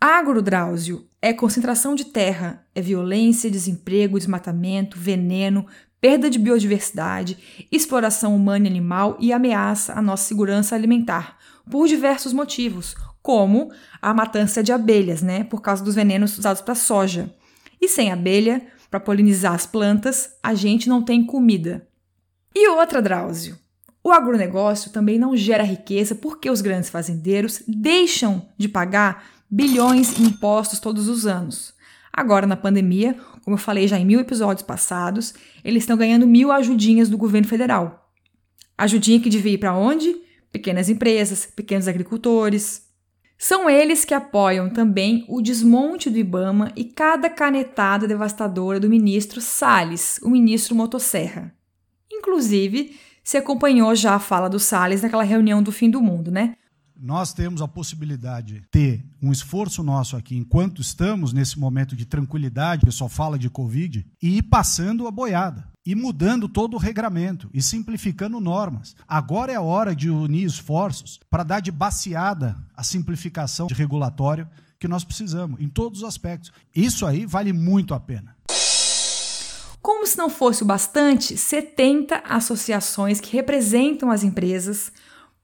Agrodrauzio 0.00 1.08
é 1.26 1.32
concentração 1.32 1.96
de 1.96 2.04
terra, 2.04 2.64
é 2.72 2.80
violência, 2.80 3.50
desemprego, 3.50 4.16
desmatamento, 4.16 4.96
veneno, 4.96 5.66
perda 6.00 6.30
de 6.30 6.38
biodiversidade, 6.38 7.66
exploração 7.72 8.36
humana 8.36 8.68
e 8.68 8.70
animal 8.70 9.16
e 9.18 9.32
ameaça 9.32 9.92
à 9.94 10.00
nossa 10.00 10.22
segurança 10.22 10.76
alimentar, 10.76 11.36
por 11.68 11.88
diversos 11.88 12.32
motivos, 12.32 12.94
como 13.20 13.72
a 14.00 14.14
matança 14.14 14.62
de 14.62 14.70
abelhas, 14.70 15.20
né, 15.20 15.42
por 15.42 15.60
causa 15.60 15.82
dos 15.82 15.96
venenos 15.96 16.38
usados 16.38 16.62
para 16.62 16.76
soja. 16.76 17.34
E 17.80 17.88
sem 17.88 18.12
abelha, 18.12 18.64
para 18.88 19.00
polinizar 19.00 19.52
as 19.52 19.66
plantas, 19.66 20.30
a 20.40 20.54
gente 20.54 20.88
não 20.88 21.02
tem 21.02 21.26
comida. 21.26 21.88
E 22.54 22.68
outra, 22.68 23.02
Drauzio. 23.02 23.58
O 24.00 24.12
agronegócio 24.12 24.92
também 24.92 25.18
não 25.18 25.36
gera 25.36 25.64
riqueza 25.64 26.14
porque 26.14 26.48
os 26.48 26.60
grandes 26.60 26.88
fazendeiros 26.88 27.64
deixam 27.66 28.48
de 28.56 28.68
pagar 28.68 29.35
bilhões 29.50 30.18
em 30.18 30.24
impostos 30.24 30.80
todos 30.80 31.08
os 31.08 31.26
anos. 31.26 31.74
Agora, 32.12 32.46
na 32.46 32.56
pandemia, 32.56 33.14
como 33.44 33.54
eu 33.54 33.60
falei 33.60 33.86
já 33.86 33.98
em 33.98 34.06
mil 34.06 34.18
episódios 34.18 34.66
passados, 34.66 35.34
eles 35.64 35.82
estão 35.82 35.96
ganhando 35.96 36.26
mil 36.26 36.50
ajudinhas 36.50 37.08
do 37.08 37.18
governo 37.18 37.46
federal. 37.46 38.10
Ajudinha 38.78 39.20
que 39.20 39.28
devia 39.28 39.52
ir 39.52 39.58
para 39.58 39.74
onde? 39.74 40.16
Pequenas 40.50 40.88
empresas, 40.88 41.46
pequenos 41.46 41.86
agricultores. 41.86 42.86
São 43.38 43.68
eles 43.68 44.04
que 44.04 44.14
apoiam 44.14 44.70
também 44.70 45.26
o 45.28 45.42
desmonte 45.42 46.08
do 46.08 46.18
Ibama 46.18 46.72
e 46.74 46.84
cada 46.84 47.28
canetada 47.28 48.08
devastadora 48.08 48.80
do 48.80 48.88
ministro 48.88 49.40
Salles, 49.40 50.18
o 50.22 50.30
ministro 50.30 50.74
Motosserra. 50.74 51.54
Inclusive, 52.10 52.98
se 53.22 53.36
acompanhou 53.36 53.94
já 53.94 54.14
a 54.14 54.18
fala 54.18 54.48
do 54.48 54.58
Salles 54.58 55.02
naquela 55.02 55.22
reunião 55.22 55.62
do 55.62 55.70
fim 55.70 55.90
do 55.90 56.00
mundo, 56.00 56.30
né? 56.30 56.56
Nós 56.98 57.34
temos 57.34 57.60
a 57.60 57.68
possibilidade 57.68 58.54
de 58.54 58.60
ter 58.68 59.04
um 59.22 59.30
esforço 59.30 59.82
nosso 59.82 60.16
aqui, 60.16 60.34
enquanto 60.34 60.80
estamos 60.80 61.32
nesse 61.32 61.58
momento 61.58 61.94
de 61.94 62.06
tranquilidade, 62.06 62.82
o 62.82 62.86
pessoal 62.86 63.10
fala 63.10 63.38
de 63.38 63.50
Covid, 63.50 64.06
e 64.22 64.38
ir 64.38 64.42
passando 64.42 65.06
a 65.06 65.10
boiada 65.10 65.68
e 65.84 65.94
mudando 65.94 66.48
todo 66.48 66.74
o 66.74 66.78
regramento 66.78 67.50
e 67.52 67.60
simplificando 67.60 68.40
normas. 68.40 68.96
Agora 69.06 69.52
é 69.52 69.56
a 69.56 69.60
hora 69.60 69.94
de 69.94 70.08
unir 70.08 70.46
esforços 70.46 71.20
para 71.30 71.44
dar 71.44 71.60
de 71.60 71.70
baseada 71.70 72.56
a 72.74 72.82
simplificação 72.82 73.66
de 73.66 73.74
regulatório 73.74 74.48
que 74.78 74.88
nós 74.88 75.04
precisamos, 75.04 75.60
em 75.60 75.68
todos 75.68 76.00
os 76.00 76.08
aspectos. 76.08 76.50
Isso 76.74 77.04
aí 77.04 77.26
vale 77.26 77.52
muito 77.52 77.92
a 77.92 78.00
pena. 78.00 78.34
Como 79.82 80.06
se 80.06 80.18
não 80.18 80.28
fosse 80.28 80.62
o 80.62 80.66
bastante, 80.66 81.36
70 81.36 82.22
associações 82.28 83.20
que 83.20 83.36
representam 83.36 84.10
as 84.10 84.24
empresas 84.24 84.90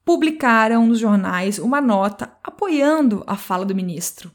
publicaram 0.05 0.87
nos 0.87 0.99
jornais 0.99 1.59
uma 1.59 1.81
nota 1.81 2.33
apoiando 2.43 3.23
a 3.27 3.37
fala 3.37 3.65
do 3.65 3.75
ministro. 3.75 4.31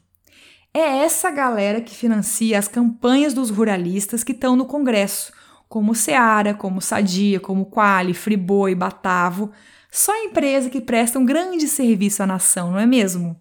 É 0.72 0.98
essa 0.98 1.30
galera 1.30 1.80
que 1.80 1.94
financia 1.94 2.58
as 2.58 2.68
campanhas 2.68 3.34
dos 3.34 3.50
ruralistas 3.50 4.22
que 4.22 4.32
estão 4.32 4.54
no 4.54 4.66
Congresso, 4.66 5.32
como 5.68 5.94
Seara, 5.94 6.54
como 6.54 6.80
Sadia, 6.80 7.40
como 7.40 7.66
Quali, 7.66 8.14
Friboi, 8.14 8.74
Batavo, 8.74 9.50
só 9.90 10.14
empresa 10.24 10.70
que 10.70 10.80
presta 10.80 11.18
um 11.18 11.24
grande 11.24 11.66
serviço 11.66 12.22
à 12.22 12.26
nação, 12.26 12.70
não 12.70 12.78
é 12.78 12.86
mesmo? 12.86 13.40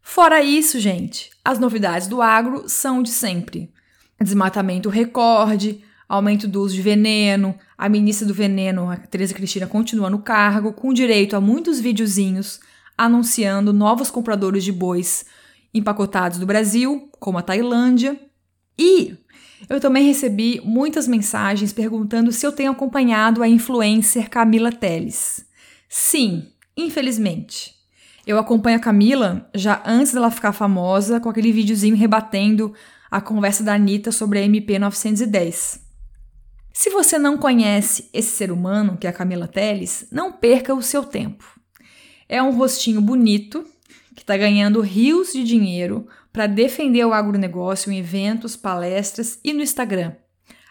Fora 0.00 0.42
isso, 0.42 0.80
gente, 0.80 1.30
as 1.44 1.58
novidades 1.58 2.08
do 2.08 2.20
agro 2.20 2.68
são 2.68 3.02
de 3.02 3.10
sempre. 3.10 3.72
Desmatamento 4.20 4.88
recorde, 4.88 5.84
aumento 6.12 6.46
do 6.46 6.60
uso 6.60 6.74
de 6.74 6.82
veneno, 6.82 7.54
a 7.76 7.88
ministra 7.88 8.26
do 8.26 8.34
veneno, 8.34 8.90
a 8.90 8.98
Teresa 8.98 9.32
Cristina, 9.32 9.66
continua 9.66 10.10
no 10.10 10.18
cargo, 10.18 10.70
com 10.74 10.92
direito 10.92 11.34
a 11.34 11.40
muitos 11.40 11.80
videozinhos 11.80 12.60
anunciando 12.98 13.72
novos 13.72 14.10
compradores 14.10 14.62
de 14.62 14.70
bois 14.70 15.24
empacotados 15.72 16.38
do 16.38 16.44
Brasil, 16.44 17.08
como 17.18 17.38
a 17.38 17.42
Tailândia. 17.42 18.20
E 18.78 19.16
eu 19.70 19.80
também 19.80 20.04
recebi 20.04 20.60
muitas 20.62 21.08
mensagens 21.08 21.72
perguntando 21.72 22.30
se 22.30 22.46
eu 22.46 22.52
tenho 22.52 22.72
acompanhado 22.72 23.42
a 23.42 23.48
influencer 23.48 24.28
Camila 24.28 24.70
Teles. 24.70 25.46
Sim, 25.88 26.46
infelizmente. 26.76 27.72
Eu 28.26 28.38
acompanho 28.38 28.76
a 28.76 28.80
Camila 28.80 29.48
já 29.54 29.82
antes 29.86 30.12
dela 30.12 30.30
ficar 30.30 30.52
famosa, 30.52 31.18
com 31.18 31.30
aquele 31.30 31.52
videozinho 31.52 31.96
rebatendo 31.96 32.74
a 33.10 33.18
conversa 33.18 33.64
da 33.64 33.74
Anitta 33.74 34.12
sobre 34.12 34.40
a 34.40 34.42
MP 34.42 34.78
910. 34.78 35.91
Se 36.82 36.90
você 36.90 37.16
não 37.16 37.38
conhece 37.38 38.10
esse 38.12 38.30
ser 38.30 38.50
humano, 38.50 38.96
que 38.96 39.06
é 39.06 39.10
a 39.10 39.12
Camila 39.12 39.46
Teles, 39.46 40.08
não 40.10 40.32
perca 40.32 40.74
o 40.74 40.82
seu 40.82 41.04
tempo. 41.04 41.44
É 42.28 42.42
um 42.42 42.50
rostinho 42.50 43.00
bonito, 43.00 43.64
que 44.16 44.22
está 44.22 44.36
ganhando 44.36 44.80
rios 44.80 45.32
de 45.32 45.44
dinheiro 45.44 46.08
para 46.32 46.48
defender 46.48 47.04
o 47.04 47.12
agronegócio 47.12 47.92
em 47.92 48.00
eventos, 48.00 48.56
palestras 48.56 49.38
e 49.44 49.52
no 49.52 49.62
Instagram. 49.62 50.16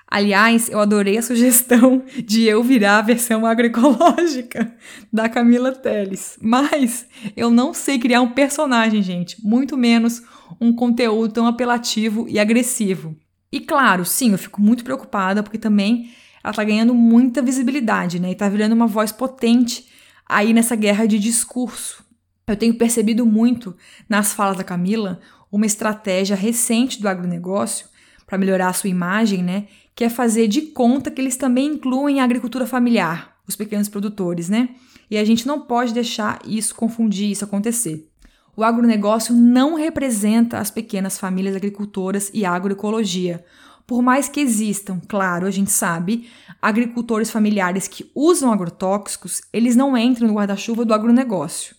Aliás, 0.06 0.68
eu 0.68 0.82
adorei 0.82 1.18
a 1.18 1.22
sugestão 1.22 2.03
de 2.25 2.44
eu 2.44 2.62
virar 2.62 2.98
a 2.98 3.03
versão 3.03 3.46
agroecológica 3.46 4.75
da 5.13 5.30
Camila 5.30 5.72
Teles. 5.72 6.38
Mas 6.41 7.06
eu 7.38 7.50
não 7.50 7.74
sei 7.74 7.98
criar 7.98 8.20
um 8.20 8.32
personagem, 8.32 9.01
gente, 9.01 9.38
muito 9.41 9.77
menos 9.77 10.22
um 10.60 10.75
conteúdo 10.75 11.36
tão 11.36 11.48
apelativo 11.48 12.27
e 12.27 12.38
agressivo. 12.38 13.15
E 13.51 13.60
claro, 13.60 14.05
sim, 14.05 14.31
eu 14.31 14.38
fico 14.38 14.62
muito 14.62 14.84
preocupada 14.84 15.43
porque 15.43 15.58
também 15.58 16.12
ela 16.43 16.53
tá 16.53 16.63
ganhando 16.63 16.93
muita 16.93 17.41
visibilidade, 17.41 18.20
né? 18.20 18.31
E 18.31 18.36
tá 18.36 18.48
virando 18.48 18.74
uma 18.74 18.88
voz 18.88 19.12
potente 19.12 19.89
aí 20.27 20.53
nessa 20.53 20.75
guerra 20.75 21.05
de 21.05 21.20
discurso. 21.20 22.03
Eu 22.48 22.55
tenho 22.55 22.77
percebido 22.77 23.25
muito 23.25 23.75
nas 24.10 24.34
falas 24.34 24.58
da 24.58 24.63
Camila 24.63 25.20
uma 25.51 25.65
estratégia 25.65 26.36
recente 26.36 27.01
do 27.01 27.08
agronegócio 27.08 27.88
para 28.25 28.38
melhorar 28.38 28.70
a 28.70 28.74
sua 28.74 28.89
imagem, 28.89 29.43
né? 29.43 29.67
Que 29.93 30.05
é 30.05 30.10
fazer 30.10 30.48
de 30.48 30.62
conta 30.62 31.12
que 31.12 31.20
eles 31.20 31.36
também 31.36 31.74
incluem 31.74 32.22
a 32.22 32.24
agricultura 32.24 32.65
familiar, 32.65 33.36
os 33.46 33.55
pequenos 33.55 33.89
produtores, 33.89 34.48
né? 34.48 34.70
E 35.10 35.17
a 35.17 35.25
gente 35.25 35.46
não 35.46 35.62
pode 35.62 35.93
deixar 35.93 36.39
isso 36.48 36.74
confundir, 36.74 37.31
isso 37.31 37.43
acontecer. 37.43 38.11
O 38.55 38.63
agronegócio 38.63 39.34
não 39.34 39.75
representa 39.75 40.58
as 40.58 40.70
pequenas 40.70 41.17
famílias 41.17 41.55
agricultoras 41.55 42.29
e 42.34 42.46
agroecologia. 42.46 43.43
Por 43.88 44.01
mais 44.01 44.27
que 44.27 44.39
existam, 44.39 45.01
claro, 45.08 45.48
a 45.48 45.51
gente 45.51 45.72
sabe, 45.72 46.29
agricultores 46.62 47.31
familiares 47.31 47.88
que 47.88 48.12
usam 48.13 48.51
agrotóxicos, 48.51 49.41
eles 49.51 49.75
não 49.75 49.98
entram 49.98 50.27
no 50.27 50.34
guarda-chuva 50.34 50.86
do 50.86 50.93
agronegócio. 50.93 51.75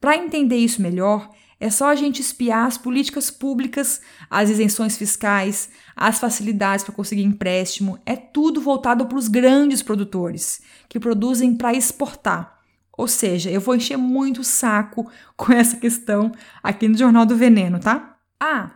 Para 0.00 0.16
entender 0.16 0.56
isso 0.56 0.82
melhor, 0.82 1.30
é 1.60 1.70
só 1.70 1.88
a 1.88 1.94
gente 1.96 2.20
espiar 2.20 2.66
as 2.66 2.78
políticas 2.78 3.30
públicas, 3.30 4.00
as 4.30 4.48
isenções 4.48 4.96
fiscais, 4.96 5.68
as 5.96 6.18
facilidades 6.20 6.84
para 6.84 6.94
conseguir 6.94 7.24
empréstimo. 7.24 7.98
É 8.06 8.14
tudo 8.14 8.60
voltado 8.60 9.06
para 9.06 9.18
os 9.18 9.26
grandes 9.26 9.82
produtores, 9.82 10.60
que 10.88 11.00
produzem 11.00 11.56
para 11.56 11.74
exportar. 11.74 12.57
Ou 12.98 13.08
seja, 13.08 13.48
eu 13.48 13.60
vou 13.60 13.76
encher 13.76 13.96
muito 13.96 14.42
o 14.42 14.44
saco 14.44 15.10
com 15.36 15.52
essa 15.52 15.76
questão 15.76 16.32
aqui 16.62 16.88
no 16.88 16.98
Jornal 16.98 17.24
do 17.24 17.36
Veneno, 17.36 17.78
tá? 17.78 18.16
Ah, 18.38 18.72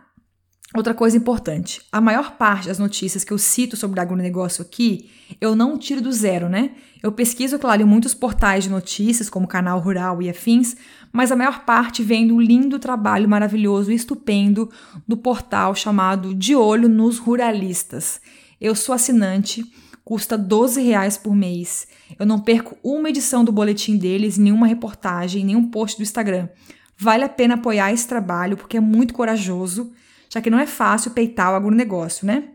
Outra 0.75 0.95
coisa 0.95 1.15
importante, 1.15 1.81
a 1.91 2.01
maior 2.01 2.31
parte 2.31 2.67
das 2.67 2.79
notícias 2.79 3.23
que 3.23 3.31
eu 3.31 3.37
cito 3.37 3.77
sobre 3.77 3.99
agronegócio 3.99 4.63
aqui, 4.63 5.11
eu 5.39 5.55
não 5.55 5.77
tiro 5.77 6.01
do 6.01 6.11
zero, 6.11 6.49
né? 6.49 6.71
Eu 7.03 7.11
pesquiso, 7.11 7.59
claro, 7.59 7.83
em 7.83 7.85
muitos 7.85 8.15
portais 8.15 8.63
de 8.63 8.71
notícias, 8.71 9.29
como 9.29 9.47
Canal 9.47 9.79
Rural 9.79 10.19
e 10.19 10.31
afins, 10.31 10.75
mas 11.11 11.31
a 11.31 11.35
maior 11.35 11.63
parte 11.63 12.01
vem 12.01 12.27
do 12.27 12.41
lindo 12.41 12.79
trabalho 12.79 13.29
maravilhoso 13.29 13.91
e 13.91 13.95
estupendo 13.95 14.67
do 15.07 15.15
portal 15.15 15.75
chamado 15.75 16.33
De 16.33 16.55
Olho 16.55 16.89
nos 16.89 17.19
Ruralistas. 17.19 18.19
Eu 18.59 18.73
sou 18.73 18.95
assinante, 18.95 19.63
custa 20.03 20.37
12 20.37 20.81
reais 20.81 21.17
por 21.17 21.35
mês. 21.35 21.87
Eu 22.19 22.25
não 22.25 22.39
perco 22.39 22.77
uma 22.83 23.09
edição 23.09 23.43
do 23.43 23.51
boletim 23.51 23.97
deles, 23.97 24.37
nenhuma 24.37 24.67
reportagem, 24.67 25.45
nenhum 25.45 25.69
post 25.69 25.97
do 25.97 26.03
Instagram. 26.03 26.49
Vale 26.97 27.23
a 27.23 27.29
pena 27.29 27.55
apoiar 27.55 27.91
esse 27.91 28.07
trabalho 28.07 28.57
porque 28.57 28.77
é 28.77 28.81
muito 28.81 29.13
corajoso 29.13 29.91
já 30.33 30.41
que 30.41 30.49
não 30.49 30.57
é 30.57 30.65
fácil 30.65 31.11
peitar 31.11 31.51
o 31.51 31.55
agronegócio, 31.55 32.25
né? 32.25 32.45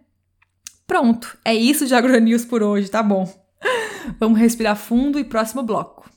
Pronto, 0.85 1.39
é 1.45 1.55
isso 1.55 1.87
de 1.87 1.95
AgroNews 1.95 2.45
por 2.45 2.61
hoje, 2.61 2.91
tá 2.91 3.05
bom? 3.05 3.33
Vamos 4.19 4.41
respirar 4.41 4.75
fundo 4.75 5.17
e 5.17 5.23
próximo 5.23 5.63
bloco. 5.63 6.11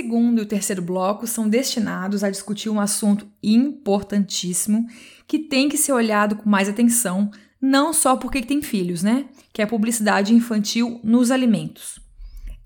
Segundo 0.00 0.38
e 0.38 0.42
o 0.42 0.46
terceiro 0.46 0.80
bloco 0.80 1.26
são 1.26 1.46
destinados 1.46 2.24
a 2.24 2.30
discutir 2.30 2.70
um 2.70 2.80
assunto 2.80 3.28
importantíssimo 3.42 4.86
que 5.28 5.38
tem 5.38 5.68
que 5.68 5.76
ser 5.76 5.92
olhado 5.92 6.36
com 6.36 6.48
mais 6.48 6.70
atenção, 6.70 7.30
não 7.60 7.92
só 7.92 8.16
porque 8.16 8.40
tem 8.40 8.62
filhos, 8.62 9.02
né? 9.02 9.26
Que 9.52 9.60
é 9.60 9.64
a 9.64 9.68
publicidade 9.68 10.34
infantil 10.34 10.98
nos 11.04 11.30
alimentos. 11.30 12.00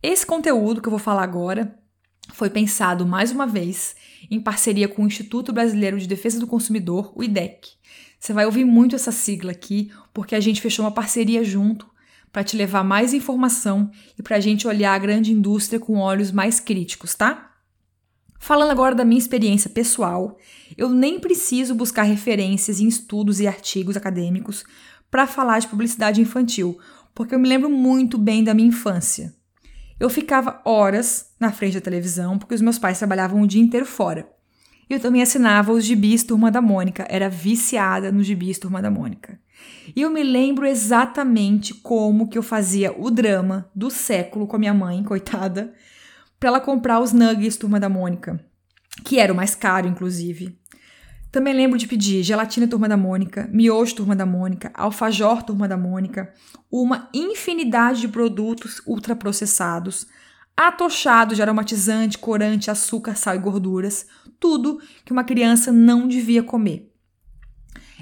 Esse 0.01 0.25
conteúdo 0.25 0.81
que 0.81 0.87
eu 0.87 0.93
vou 0.93 1.01
falar 1.01 1.25
agora 1.25 1.77
foi 2.33 2.49
pensado 2.49 3.05
mais 3.05 3.33
uma 3.33 3.49
vez 3.49 3.97
em 4.31 4.41
parceria 4.41 4.87
com 4.87 5.03
o 5.03 5.07
Instituto 5.07 5.53
Brasileiro 5.53 5.99
de 5.99 6.07
Defesa 6.07 6.39
do 6.39 6.47
Consumidor, 6.47 7.13
o 7.17 7.23
IDEC. 7.25 7.71
Você 8.21 8.33
vai 8.33 8.47
ouvir 8.47 8.65
muito 8.65 8.95
essa 8.95 9.11
sigla 9.11 9.51
aqui, 9.51 9.91
porque 10.13 10.37
a 10.37 10.41
gente 10.41 10.61
fechou 10.61 10.85
uma 10.85 10.93
parceria 10.93 11.43
junto 11.43 11.85
para 12.35 12.43
te 12.43 12.57
levar 12.57 12.83
mais 12.83 13.15
informação 13.15 13.89
e 14.19 14.23
para 14.23 14.39
a 14.39 14.41
gente 14.41 14.67
olhar 14.67 14.93
a 14.93 14.99
grande 14.99 15.33
indústria 15.33 15.79
com 15.79 15.99
olhos 15.99 16.33
mais 16.33 16.59
críticos, 16.59 17.15
tá? 17.15 17.53
Falando 18.41 18.73
agora 18.73 18.93
da 18.93 19.05
minha 19.05 19.21
experiência 19.21 19.71
pessoal, 19.71 20.37
eu 20.77 20.89
nem 20.89 21.21
preciso 21.21 21.77
buscar 21.77 22.03
referências 22.03 22.81
em 22.81 22.89
estudos 22.89 23.39
e 23.39 23.47
artigos 23.47 23.97
acadêmicos 23.97 24.65
para 25.09 25.29
falar 25.29 25.61
de 25.61 25.69
publicidade 25.69 26.21
infantil, 26.21 26.77
porque 27.15 27.37
eu 27.37 27.39
me 27.39 27.49
lembro 27.49 27.71
muito 27.71 28.19
bem 28.19 28.43
da 28.43 28.53
minha 28.53 28.67
infância. 28.67 29.33
Eu 30.01 30.11
ficava 30.11 30.61
horas 30.65 31.31
na 31.39 31.53
frente 31.53 31.75
da 31.75 31.81
televisão 31.81 32.37
porque 32.37 32.57
os 32.57 32.61
meus 32.61 32.81
pais 32.81 32.99
trabalhavam 32.99 33.43
o 33.43 33.47
dia 33.47 33.63
inteiro 33.63 33.87
fora. 33.87 34.29
Eu 34.91 34.99
também 34.99 35.23
assinava 35.23 35.71
os 35.71 35.85
gibis 35.85 36.25
Turma 36.25 36.51
da 36.51 36.61
Mônica, 36.61 37.07
era 37.09 37.31
viciada 37.31 38.11
nos 38.11 38.27
gibis 38.27 38.59
Turma 38.59 38.83
da 38.83 38.91
Mônica. 38.91 39.39
E 39.95 40.03
eu 40.03 40.11
me 40.11 40.23
lembro 40.23 40.67
exatamente 40.67 41.75
como 41.75 42.29
que 42.29 42.39
eu 42.39 42.43
fazia 42.43 42.93
o 42.97 43.11
drama 43.11 43.71
do 43.75 43.91
século 43.91 44.47
com 44.47 44.57
a 44.57 44.59
minha 44.59 44.75
mãe, 44.75 45.03
coitada, 45.03 45.75
para 46.41 46.49
ela 46.49 46.61
comprar 46.61 47.01
os 47.01 47.13
nuggets 47.13 47.57
Turma 47.57 47.79
da 47.79 47.89
Mônica, 47.89 48.39
que 49.05 49.19
era 49.19 49.33
o 49.33 49.37
mais 49.37 49.55
caro, 49.55 49.87
inclusive. 49.87 50.59
Também 51.31 51.53
lembro 51.53 51.77
de 51.77 51.89
pedir 51.89 52.23
gelatina 52.23 52.69
Turma 52.69 52.89
da 52.89 52.97
Mônica, 52.97 53.49
miojo 53.53 53.97
Turma 53.97 54.15
da 54.15 54.25
Mônica, 54.25 54.71
alfajor 54.73 55.43
Turma 55.43 55.67
da 55.67 55.77
Mônica, 55.77 56.33
uma 56.71 57.09
infinidade 57.13 58.03
de 58.03 58.09
produtos 58.09 58.81
ultraprocessados, 58.87 60.07
atochado 60.57 61.35
de 61.35 61.43
aromatizante, 61.43 62.19
corante, 62.19 62.71
açúcar, 62.71 63.17
sal 63.17 63.35
e 63.35 63.39
gorduras, 63.39 64.07
tudo 64.39 64.81
que 65.05 65.13
uma 65.13 65.25
criança 65.25 65.73
não 65.73 66.07
devia 66.07 66.43
comer. 66.43 66.94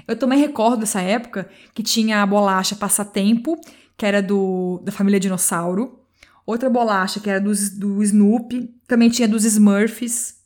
Eu 0.07 0.17
também 0.17 0.39
recordo 0.39 0.81
dessa 0.81 1.01
época 1.01 1.49
que 1.73 1.83
tinha 1.83 2.21
a 2.21 2.25
bolacha 2.25 2.75
Passatempo, 2.75 3.59
que 3.97 4.05
era 4.05 4.21
do, 4.21 4.81
da 4.83 4.91
família 4.91 5.19
Dinossauro, 5.19 5.99
outra 6.45 6.69
bolacha 6.69 7.19
que 7.19 7.29
era 7.29 7.39
do, 7.39 7.51
do 7.77 8.03
Snoopy, 8.03 8.69
também 8.87 9.09
tinha 9.09 9.27
dos 9.27 9.45
Smurfs, 9.45 10.43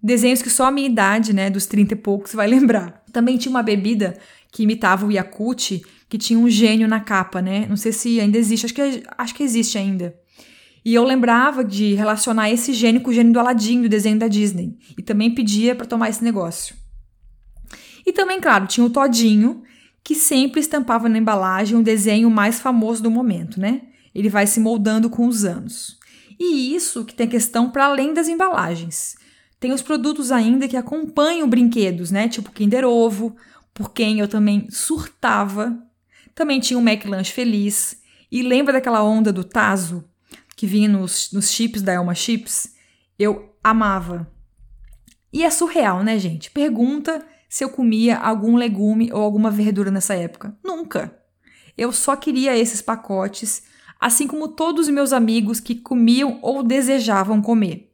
Desenhos 0.00 0.40
que 0.40 0.50
só 0.50 0.66
a 0.66 0.70
minha 0.70 0.88
idade, 0.88 1.32
né, 1.32 1.50
dos 1.50 1.66
30 1.66 1.94
e 1.94 1.96
poucos, 1.96 2.32
vai 2.32 2.46
lembrar. 2.48 3.02
Também 3.12 3.36
tinha 3.36 3.50
uma 3.50 3.62
bebida 3.62 4.16
que 4.52 4.62
imitava 4.62 5.04
o 5.04 5.12
Yakult, 5.12 5.82
que 6.08 6.16
tinha 6.16 6.38
um 6.38 6.48
gênio 6.48 6.88
na 6.88 7.00
capa, 7.00 7.42
né? 7.42 7.66
Não 7.68 7.76
sei 7.76 7.92
se 7.92 8.20
ainda 8.20 8.38
existe, 8.38 8.66
acho 8.66 8.74
que, 8.74 9.02
acho 9.18 9.34
que 9.34 9.42
existe 9.42 9.76
ainda. 9.76 10.14
E 10.84 10.94
eu 10.94 11.04
lembrava 11.04 11.64
de 11.64 11.94
relacionar 11.94 12.50
esse 12.50 12.72
gênio 12.72 13.00
com 13.02 13.10
o 13.10 13.12
gênio 13.12 13.32
do 13.32 13.40
Aladdin, 13.40 13.82
do 13.82 13.88
desenho 13.88 14.18
da 14.18 14.28
Disney. 14.28 14.78
E 14.96 15.02
também 15.02 15.34
pedia 15.34 15.74
para 15.74 15.84
tomar 15.84 16.08
esse 16.08 16.24
negócio. 16.24 16.74
E 18.08 18.12
também, 18.14 18.40
claro, 18.40 18.66
tinha 18.66 18.86
o 18.86 18.88
Todinho, 18.88 19.62
que 20.02 20.14
sempre 20.14 20.62
estampava 20.62 21.10
na 21.10 21.18
embalagem 21.18 21.76
o 21.76 21.82
desenho 21.82 22.30
mais 22.30 22.58
famoso 22.58 23.02
do 23.02 23.10
momento, 23.10 23.60
né? 23.60 23.82
Ele 24.14 24.30
vai 24.30 24.46
se 24.46 24.58
moldando 24.58 25.10
com 25.10 25.26
os 25.26 25.44
anos. 25.44 25.98
E 26.40 26.74
isso 26.74 27.04
que 27.04 27.14
tem 27.14 27.28
questão 27.28 27.70
para 27.70 27.84
além 27.84 28.14
das 28.14 28.26
embalagens. 28.26 29.14
Tem 29.60 29.72
os 29.72 29.82
produtos 29.82 30.32
ainda 30.32 30.66
que 30.66 30.74
acompanham 30.78 31.46
brinquedos, 31.46 32.10
né? 32.10 32.28
Tipo 32.28 32.50
Kinder 32.50 32.86
Ovo, 32.86 33.36
por 33.74 33.92
quem 33.92 34.20
eu 34.20 34.26
também 34.26 34.70
surtava. 34.70 35.78
Também 36.34 36.60
tinha 36.60 36.78
o 36.78 36.82
McLanche 36.82 37.30
Feliz. 37.30 38.00
E 38.32 38.42
lembra 38.42 38.72
daquela 38.72 39.02
onda 39.02 39.30
do 39.30 39.44
Tazo, 39.44 40.02
que 40.56 40.66
vinha 40.66 40.88
nos, 40.88 41.30
nos 41.30 41.50
chips 41.50 41.82
da 41.82 41.92
Elma 41.92 42.14
Chips? 42.14 42.74
Eu 43.18 43.54
amava. 43.62 44.26
E 45.30 45.44
é 45.44 45.50
surreal, 45.50 46.02
né, 46.02 46.18
gente? 46.18 46.50
Pergunta 46.50 47.22
se 47.48 47.64
eu 47.64 47.70
comia 47.70 48.16
algum 48.18 48.56
legume 48.56 49.10
ou 49.12 49.22
alguma 49.22 49.50
verdura 49.50 49.90
nessa 49.90 50.14
época. 50.14 50.56
Nunca. 50.62 51.16
Eu 51.76 51.92
só 51.92 52.16
queria 52.16 52.56
esses 52.56 52.82
pacotes, 52.82 53.62
assim 53.98 54.26
como 54.26 54.48
todos 54.48 54.86
os 54.86 54.92
meus 54.92 55.12
amigos 55.12 55.60
que 55.60 55.76
comiam 55.76 56.38
ou 56.42 56.62
desejavam 56.62 57.40
comer. 57.40 57.92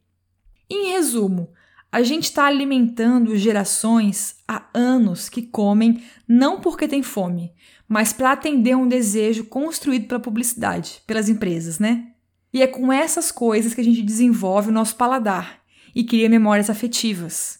Em 0.69 0.91
resumo, 0.91 1.49
a 1.91 2.03
gente 2.03 2.25
está 2.25 2.45
alimentando 2.45 3.37
gerações 3.37 4.35
há 4.47 4.67
anos 4.73 5.29
que 5.29 5.43
comem 5.43 6.03
não 6.27 6.59
porque 6.59 6.87
tem 6.87 7.01
fome, 7.01 7.53
mas 7.87 8.11
para 8.11 8.31
atender 8.31 8.75
um 8.75 8.87
desejo 8.87 9.45
construído 9.45 10.07
pela 10.07 10.19
publicidade, 10.19 11.01
pelas 11.07 11.29
empresas, 11.29 11.79
né? 11.79 12.07
E 12.51 12.61
é 12.61 12.67
com 12.67 12.91
essas 12.91 13.31
coisas 13.31 13.73
que 13.73 13.81
a 13.81 13.83
gente 13.83 14.01
desenvolve 14.01 14.69
o 14.69 14.73
nosso 14.73 14.95
paladar 14.95 15.61
e 15.93 16.03
cria 16.03 16.29
memórias 16.29 16.69
afetivas. 16.69 17.59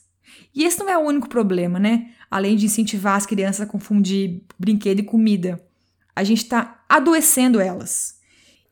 E 0.55 0.63
esse 0.63 0.79
não 0.79 0.89
é 0.89 0.97
o 0.97 1.01
único 1.01 1.27
problema, 1.27 1.77
né? 1.77 2.11
Além 2.31 2.55
de 2.55 2.65
incentivar 2.65 3.15
as 3.15 3.25
crianças 3.25 3.61
a 3.61 3.69
confundir 3.69 4.41
brinquedo 4.57 4.99
e 4.99 5.03
comida, 5.03 5.61
a 6.15 6.23
gente 6.23 6.43
está 6.43 6.83
adoecendo 6.87 7.59
elas. 7.59 8.15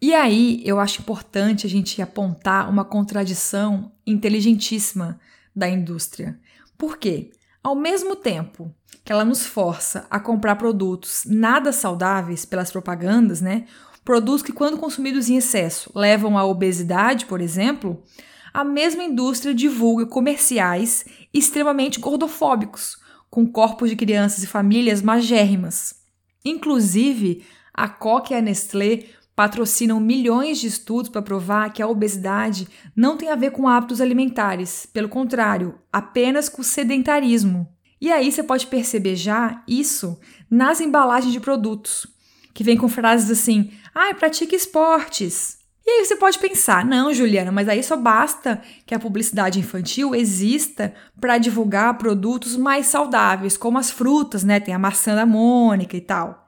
E 0.01 0.13
aí 0.13 0.61
eu 0.65 0.79
acho 0.79 1.01
importante 1.01 1.67
a 1.67 1.69
gente 1.69 2.01
apontar 2.01 2.69
uma 2.69 2.85
contradição 2.85 3.91
inteligentíssima 4.07 5.19
da 5.55 5.69
indústria. 5.69 6.39
Por 6.77 6.97
quê? 6.97 7.31
Ao 7.61 7.75
mesmo 7.75 8.15
tempo 8.15 8.73
que 9.03 9.11
ela 9.11 9.25
nos 9.25 9.45
força 9.45 10.05
a 10.09 10.19
comprar 10.19 10.55
produtos 10.55 11.23
nada 11.25 11.71
saudáveis 11.71 12.45
pelas 12.45 12.71
propagandas, 12.71 13.41
né? 13.41 13.65
Produtos 14.03 14.41
que, 14.41 14.51
quando 14.51 14.77
consumidos 14.77 15.29
em 15.29 15.37
excesso, 15.37 15.89
levam 15.95 16.37
à 16.37 16.45
obesidade, 16.45 17.25
por 17.25 17.39
exemplo, 17.39 18.03
a 18.53 18.63
mesma 18.63 19.03
indústria 19.03 19.53
divulga 19.53 20.05
comerciais 20.05 21.05
extremamente 21.33 21.99
gordofóbicos, 21.99 22.97
com 23.29 23.47
corpos 23.47 23.89
de 23.89 23.95
crianças 23.95 24.43
e 24.43 24.47
famílias 24.47 25.01
magérrimas. 25.01 25.95
Inclusive, 26.45 27.43
a 27.73 27.89
Coca 27.89 28.33
e 28.33 28.37
a 28.37 28.41
Nestlé 28.41 29.05
patrocinam 29.35 29.99
milhões 29.99 30.59
de 30.59 30.67
estudos 30.67 31.09
para 31.09 31.23
provar 31.23 31.73
que 31.73 31.81
a 31.81 31.87
obesidade 31.87 32.67
não 32.95 33.17
tem 33.17 33.29
a 33.29 33.35
ver 33.35 33.49
com 33.49 33.67
hábitos 33.67 33.99
alimentares, 33.99 34.85
pelo 34.85 35.09
contrário, 35.09 35.79
apenas 35.91 36.47
com 36.47 36.61
sedentarismo. 36.61 37.67
E 37.99 38.11
aí 38.11 38.31
você 38.31 38.43
pode 38.43 38.67
perceber 38.67 39.15
já 39.15 39.63
isso 39.67 40.19
nas 40.51 40.79
embalagens 40.79 41.33
de 41.33 41.39
produtos, 41.39 42.05
que 42.53 42.63
vem 42.63 42.77
com 42.77 42.87
frases 42.87 43.31
assim: 43.31 43.71
"Ai, 43.95 44.11
ah, 44.11 44.15
pratique 44.15 44.55
esportes". 44.55 45.62
E 45.85 45.89
aí 45.89 46.05
você 46.05 46.15
pode 46.15 46.39
pensar: 46.39 46.85
"Não, 46.85 47.13
Juliana, 47.13 47.51
mas 47.51 47.67
aí 47.67 47.83
só 47.83 47.97
basta 47.97 48.61
que 48.85 48.95
a 48.95 48.99
publicidade 48.99 49.59
infantil 49.59 50.15
exista 50.15 50.93
para 51.19 51.37
divulgar 51.37 51.97
produtos 51.97 52.55
mais 52.55 52.87
saudáveis, 52.87 53.57
como 53.57 53.77
as 53.77 53.91
frutas, 53.91 54.43
né? 54.43 54.59
Tem 54.59 54.73
a 54.73 54.79
maçã 54.79 55.15
da 55.15 55.25
Mônica 55.25 55.97
e 55.97 56.01
tal". 56.01 56.47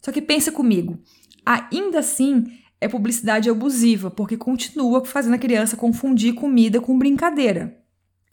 Só 0.00 0.12
que 0.12 0.22
pensa 0.22 0.52
comigo, 0.52 0.98
ainda 1.44 1.98
assim 1.98 2.44
é 2.80 2.88
publicidade 2.88 3.50
abusiva, 3.50 4.10
porque 4.10 4.36
continua 4.36 5.04
fazendo 5.04 5.34
a 5.34 5.38
criança 5.38 5.76
confundir 5.76 6.34
comida 6.34 6.80
com 6.80 6.96
brincadeira. 6.96 7.76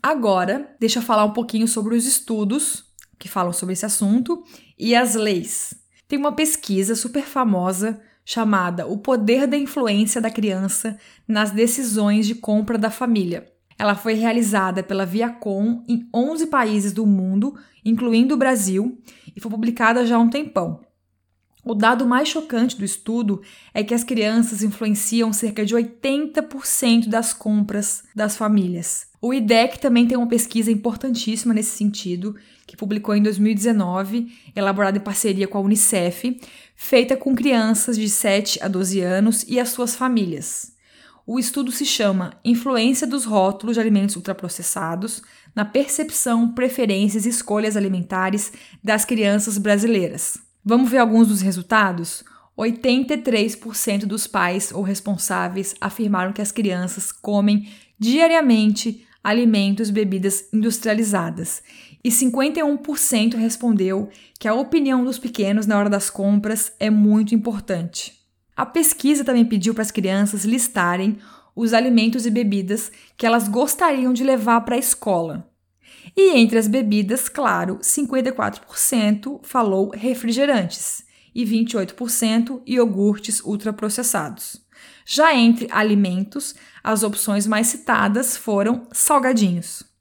Agora, 0.01 0.75
deixa 0.79 0.99
eu 0.99 1.03
falar 1.03 1.25
um 1.25 1.33
pouquinho 1.33 1.67
sobre 1.67 1.95
os 1.95 2.05
estudos 2.05 2.85
que 3.17 3.27
falam 3.27 3.51
sobre 3.51 3.73
esse 3.73 3.85
assunto 3.85 4.43
e 4.77 4.95
as 4.95 5.15
leis. 5.15 5.73
Tem 6.07 6.19
uma 6.19 6.33
pesquisa 6.33 6.95
super 6.95 7.23
famosa 7.23 7.99
chamada 8.25 8.87
O 8.87 8.97
Poder 8.97 9.45
da 9.45 9.55
Influência 9.55 10.19
da 10.19 10.31
Criança 10.31 10.97
nas 11.27 11.51
Decisões 11.51 12.25
de 12.25 12.33
Compra 12.33 12.77
da 12.77 12.89
Família. 12.89 13.45
Ela 13.77 13.93
foi 13.93 14.13
realizada 14.13 14.81
pela 14.81 15.05
Viacom 15.05 15.83
em 15.87 16.07
11 16.13 16.47
países 16.47 16.91
do 16.91 17.05
mundo, 17.05 17.55
incluindo 17.83 18.33
o 18.33 18.37
Brasil, 18.37 18.97
e 19.35 19.39
foi 19.39 19.51
publicada 19.51 20.05
já 20.05 20.15
há 20.15 20.19
um 20.19 20.29
tempão. 20.29 20.81
O 21.63 21.73
dado 21.73 22.05
mais 22.05 22.27
chocante 22.27 22.77
do 22.77 22.85
estudo 22.85 23.41
é 23.73 23.83
que 23.83 23.93
as 23.93 24.03
crianças 24.03 24.61
influenciam 24.61 25.33
cerca 25.33 25.65
de 25.65 25.75
80% 25.75 27.07
das 27.07 27.33
compras 27.33 28.03
das 28.15 28.37
famílias. 28.37 29.07
O 29.19 29.33
IDEC 29.33 29.79
também 29.79 30.05
tem 30.05 30.15
uma 30.15 30.27
pesquisa 30.27 30.71
importantíssima 30.71 31.55
nesse 31.55 31.75
sentido, 31.75 32.35
que 32.67 32.77
publicou 32.77 33.15
em 33.15 33.23
2019, 33.23 34.27
elaborada 34.55 34.99
em 34.99 35.01
parceria 35.01 35.47
com 35.47 35.57
a 35.57 35.61
Unicef, 35.61 36.39
feita 36.75 37.15
com 37.15 37.33
crianças 37.33 37.97
de 37.97 38.09
7 38.09 38.61
a 38.61 38.67
12 38.67 39.01
anos 39.01 39.45
e 39.47 39.59
as 39.59 39.69
suas 39.69 39.95
famílias. 39.95 40.73
O 41.27 41.39
estudo 41.39 41.71
se 41.71 41.85
chama 41.85 42.33
Influência 42.45 43.07
dos 43.07 43.25
rótulos 43.25 43.75
de 43.75 43.79
alimentos 43.79 44.15
ultraprocessados 44.15 45.23
na 45.55 45.65
percepção, 45.65 46.51
preferências 46.51 47.25
e 47.25 47.29
escolhas 47.29 47.75
alimentares 47.75 48.51
das 48.83 49.05
crianças 49.05 49.57
brasileiras. 49.57 50.37
Vamos 50.63 50.91
ver 50.91 50.99
alguns 50.99 51.29
dos 51.29 51.41
resultados? 51.41 52.23
83% 52.57 54.05
dos 54.05 54.27
pais 54.27 54.71
ou 54.71 54.81
responsáveis 54.81 55.73
afirmaram 55.81 56.31
que 56.31 56.41
as 56.41 56.51
crianças 56.51 57.11
comem 57.11 57.69
diariamente 57.99 59.05
alimentos 59.23 59.89
e 59.89 59.91
bebidas 59.91 60.45
industrializadas. 60.53 61.63
E 62.05 62.09
51% 62.09 63.33
respondeu 63.35 64.09
que 64.39 64.47
a 64.47 64.53
opinião 64.53 65.03
dos 65.03 65.17
pequenos 65.17 65.65
na 65.65 65.75
hora 65.75 65.89
das 65.89 66.07
compras 66.07 66.71
é 66.79 66.87
muito 66.87 67.33
importante. 67.33 68.13
A 68.55 68.63
pesquisa 68.63 69.23
também 69.23 69.43
pediu 69.43 69.73
para 69.73 69.81
as 69.81 69.89
crianças 69.89 70.45
listarem 70.45 71.17
os 71.55 71.73
alimentos 71.73 72.27
e 72.27 72.29
bebidas 72.29 72.91
que 73.17 73.25
elas 73.25 73.47
gostariam 73.47 74.13
de 74.13 74.23
levar 74.23 74.61
para 74.61 74.75
a 74.75 74.77
escola. 74.77 75.49
E 76.15 76.37
entre 76.37 76.59
as 76.59 76.67
bebidas, 76.67 77.27
claro, 77.27 77.79
54% 77.79 79.39
falou 79.41 79.89
refrigerantes 79.89 81.03
e 81.33 81.43
28% 81.43 82.61
iogurtes 82.67 83.41
ultraprocessados. 83.41 84.63
Já 85.07 85.33
entre 85.33 85.67
alimentos, 85.71 86.53
as 86.83 87.01
opções 87.01 87.47
mais 87.47 87.65
citadas 87.65 88.37
foram 88.37 88.87
salgadinhos. 88.91 89.94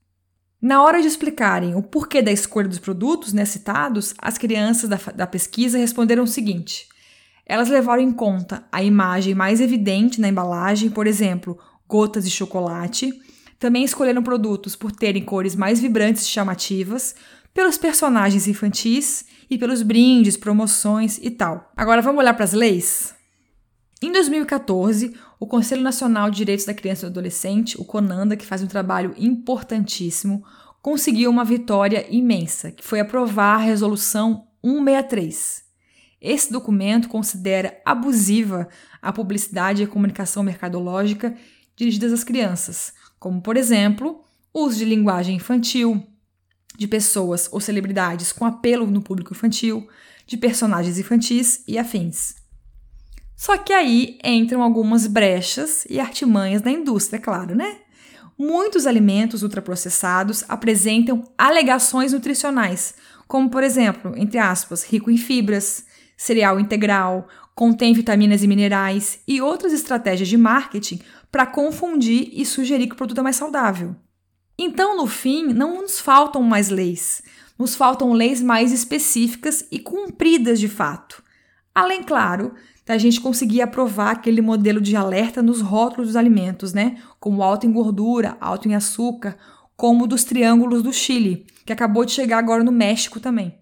Na 0.64 0.82
hora 0.82 1.02
de 1.02 1.06
explicarem 1.06 1.74
o 1.74 1.82
porquê 1.82 2.22
da 2.22 2.32
escolha 2.32 2.66
dos 2.66 2.78
produtos 2.78 3.34
né, 3.34 3.44
citados, 3.44 4.14
as 4.16 4.38
crianças 4.38 4.88
da, 4.88 4.98
da 5.14 5.26
pesquisa 5.26 5.76
responderam 5.76 6.22
o 6.22 6.26
seguinte: 6.26 6.88
elas 7.44 7.68
levaram 7.68 8.02
em 8.02 8.10
conta 8.10 8.64
a 8.72 8.82
imagem 8.82 9.34
mais 9.34 9.60
evidente 9.60 10.22
na 10.22 10.28
embalagem, 10.30 10.88
por 10.88 11.06
exemplo, 11.06 11.58
gotas 11.86 12.24
de 12.24 12.30
chocolate, 12.30 13.12
também 13.58 13.84
escolheram 13.84 14.22
produtos 14.22 14.74
por 14.74 14.90
terem 14.90 15.22
cores 15.22 15.54
mais 15.54 15.80
vibrantes 15.80 16.22
e 16.22 16.30
chamativas, 16.30 17.14
pelos 17.52 17.76
personagens 17.76 18.48
infantis 18.48 19.26
e 19.50 19.58
pelos 19.58 19.82
brindes, 19.82 20.34
promoções 20.34 21.18
e 21.18 21.30
tal. 21.30 21.70
Agora 21.76 22.00
vamos 22.00 22.20
olhar 22.20 22.32
para 22.32 22.44
as 22.44 22.54
leis? 22.54 23.14
Em 24.00 24.10
2014, 24.10 25.14
o 25.44 25.46
Conselho 25.46 25.82
Nacional 25.82 26.30
de 26.30 26.38
Direitos 26.38 26.64
da 26.64 26.72
Criança 26.72 27.04
e 27.04 27.10
do 27.10 27.12
Adolescente, 27.12 27.78
o 27.78 27.84
CONANDA, 27.84 28.34
que 28.34 28.46
faz 28.46 28.62
um 28.62 28.66
trabalho 28.66 29.14
importantíssimo, 29.18 30.42
conseguiu 30.80 31.30
uma 31.30 31.44
vitória 31.44 32.06
imensa, 32.10 32.72
que 32.72 32.82
foi 32.82 32.98
aprovar 32.98 33.56
a 33.56 33.62
Resolução 33.62 34.48
163. 34.64 35.62
Esse 36.18 36.50
documento 36.50 37.10
considera 37.10 37.78
abusiva 37.84 38.70
a 39.02 39.12
publicidade 39.12 39.82
e 39.82 39.84
a 39.84 39.88
comunicação 39.88 40.42
mercadológica 40.42 41.36
dirigidas 41.76 42.14
às 42.14 42.24
crianças, 42.24 42.94
como, 43.18 43.42
por 43.42 43.58
exemplo, 43.58 44.24
o 44.50 44.62
uso 44.62 44.78
de 44.78 44.86
linguagem 44.86 45.36
infantil, 45.36 46.02
de 46.74 46.88
pessoas 46.88 47.50
ou 47.52 47.60
celebridades 47.60 48.32
com 48.32 48.46
apelo 48.46 48.86
no 48.86 49.02
público 49.02 49.34
infantil, 49.34 49.86
de 50.26 50.38
personagens 50.38 50.98
infantis 50.98 51.62
e 51.68 51.76
afins. 51.76 52.43
Só 53.36 53.58
que 53.58 53.72
aí 53.72 54.18
entram 54.24 54.62
algumas 54.62 55.06
brechas 55.06 55.84
e 55.90 55.98
artimanhas 55.98 56.62
da 56.62 56.70
indústria, 56.70 57.20
claro, 57.20 57.54
né? 57.54 57.78
Muitos 58.38 58.86
alimentos 58.86 59.42
ultraprocessados 59.42 60.44
apresentam 60.48 61.24
alegações 61.38 62.12
nutricionais, 62.12 62.94
como 63.28 63.48
por 63.48 63.62
exemplo, 63.62 64.12
entre 64.16 64.38
aspas, 64.38 64.84
rico 64.84 65.10
em 65.10 65.16
fibras, 65.16 65.84
cereal 66.16 66.58
integral, 66.58 67.28
contém 67.54 67.92
vitaminas 67.92 68.42
e 68.42 68.48
minerais 68.48 69.20
e 69.26 69.40
outras 69.40 69.72
estratégias 69.72 70.28
de 70.28 70.36
marketing 70.36 71.00
para 71.30 71.46
confundir 71.46 72.30
e 72.32 72.44
sugerir 72.44 72.88
que 72.88 72.94
o 72.94 72.96
produto 72.96 73.18
é 73.18 73.22
mais 73.22 73.36
saudável. 73.36 73.94
Então, 74.58 74.96
no 74.96 75.06
fim, 75.06 75.46
não 75.52 75.82
nos 75.82 75.98
faltam 76.00 76.42
mais 76.42 76.68
leis, 76.68 77.22
nos 77.58 77.74
faltam 77.74 78.12
leis 78.12 78.40
mais 78.40 78.72
específicas 78.72 79.64
e 79.70 79.78
cumpridas 79.78 80.60
de 80.60 80.68
fato. 80.68 81.22
Além, 81.74 82.02
claro, 82.02 82.54
da 82.86 82.98
gente 82.98 83.20
conseguir 83.20 83.62
aprovar 83.62 84.10
aquele 84.10 84.42
modelo 84.42 84.80
de 84.80 84.94
alerta 84.94 85.42
nos 85.42 85.60
rótulos 85.60 86.08
dos 86.08 86.16
alimentos, 86.16 86.72
né? 86.72 86.98
Como 87.18 87.42
alto 87.42 87.66
em 87.66 87.72
gordura, 87.72 88.36
alto 88.40 88.68
em 88.68 88.74
açúcar, 88.74 89.36
como 89.76 90.06
dos 90.06 90.24
triângulos 90.24 90.82
do 90.82 90.92
Chile, 90.92 91.46
que 91.64 91.72
acabou 91.72 92.04
de 92.04 92.12
chegar 92.12 92.38
agora 92.38 92.62
no 92.62 92.72
México 92.72 93.18
também. 93.18 93.58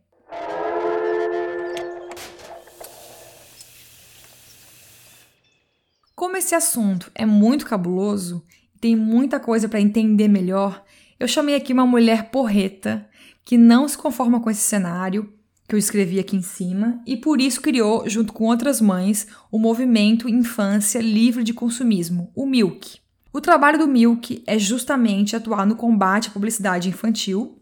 Como 6.15 6.37
esse 6.37 6.55
assunto 6.55 7.11
é 7.15 7.27
muito 7.27 7.67
cabuloso, 7.67 8.45
tem 8.81 8.95
muita 8.95 9.41
coisa 9.41 9.69
para 9.69 9.81
entender 9.81 10.29
melhor, 10.29 10.85
eu 11.19 11.29
chamei 11.29 11.55
aqui 11.55 11.73
uma 11.73 11.87
mulher 11.87 12.31
porreta 12.31 13.09
que 13.45 13.57
não 13.57 13.87
se 13.87 13.97
conforma 13.97 14.41
com 14.41 14.51
esse 14.51 14.63
cenário 14.63 15.33
que 15.69 15.75
eu 15.75 15.79
escrevi 15.79 16.19
aqui 16.19 16.37
em 16.37 16.43
cima 16.43 17.01
e 17.07 17.17
por 17.17 17.41
isso 17.41 17.61
criou, 17.61 18.09
junto 18.09 18.33
com 18.33 18.45
outras 18.45 18.81
mães, 18.81 19.27
o 19.51 19.59
movimento 19.59 20.29
Infância 20.29 21.01
Livre 21.01 21.43
de 21.43 21.55
Consumismo, 21.55 22.31
o 22.35 22.45
MILK. 22.47 23.01
O 23.33 23.41
trabalho 23.41 23.79
do 23.79 23.89
Milk 23.89 24.43
é 24.47 24.59
justamente 24.59 25.35
atuar 25.35 25.65
no 25.67 25.75
combate 25.75 26.29
à 26.29 26.31
publicidade 26.31 26.91
infantil. 26.91 27.59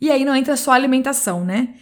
E 0.00 0.10
aí 0.10 0.24
não 0.24 0.34
entra 0.34 0.56
só 0.56 0.72
a 0.72 0.74
alimentação, 0.74 1.44
né? 1.44 1.74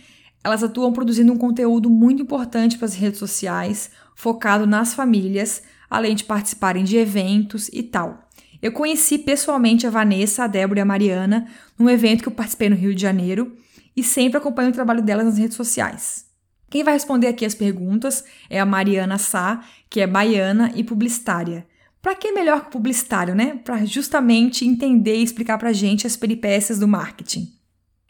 Elas 0.44 0.62
atuam 0.62 0.92
produzindo 0.92 1.32
um 1.32 1.38
conteúdo 1.38 1.88
muito 1.88 2.22
importante 2.22 2.76
para 2.76 2.84
as 2.84 2.94
redes 2.94 3.18
sociais, 3.18 3.90
focado 4.14 4.66
nas 4.66 4.92
famílias, 4.92 5.62
além 5.88 6.14
de 6.14 6.24
participarem 6.24 6.84
de 6.84 6.98
eventos 6.98 7.68
e 7.72 7.82
tal. 7.82 8.28
Eu 8.60 8.72
conheci 8.72 9.18
pessoalmente 9.18 9.86
a 9.86 9.90
Vanessa, 9.90 10.44
a 10.44 10.46
Débora 10.46 10.80
e 10.80 10.82
a 10.82 10.86
Mariana 10.86 11.48
num 11.78 11.88
evento 11.88 12.22
que 12.22 12.28
eu 12.28 12.32
participei 12.32 12.68
no 12.68 12.76
Rio 12.76 12.94
de 12.94 13.00
Janeiro 13.00 13.56
e 13.96 14.02
sempre 14.02 14.38
acompanho 14.38 14.70
o 14.70 14.72
trabalho 14.72 15.02
delas 15.02 15.26
nas 15.26 15.38
redes 15.38 15.56
sociais. 15.56 16.26
Quem 16.70 16.82
vai 16.82 16.94
responder 16.94 17.26
aqui 17.26 17.44
as 17.44 17.54
perguntas 17.54 18.24
é 18.48 18.58
a 18.58 18.64
Mariana 18.64 19.18
Sá, 19.18 19.62
que 19.90 20.00
é 20.00 20.06
baiana 20.06 20.72
e 20.74 20.82
publicitária. 20.82 21.66
Para 22.00 22.14
que 22.14 22.32
melhor 22.32 22.64
que 22.64 22.70
publicitário, 22.70 23.34
né? 23.34 23.60
Para 23.62 23.84
justamente 23.84 24.66
entender 24.66 25.16
e 25.16 25.22
explicar 25.22 25.58
para 25.58 25.68
a 25.68 25.72
gente 25.72 26.06
as 26.06 26.16
peripécias 26.16 26.78
do 26.78 26.88
marketing. 26.88 27.46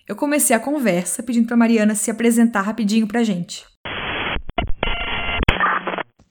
Eu 0.08 0.16
comecei 0.16 0.54
a 0.54 0.60
conversa 0.60 1.22
pedindo 1.22 1.46
para 1.46 1.56
Mariana 1.56 1.94
se 1.94 2.10
apresentar 2.10 2.62
rapidinho 2.62 3.06
para 3.06 3.20
a 3.20 3.24
gente. 3.24 3.66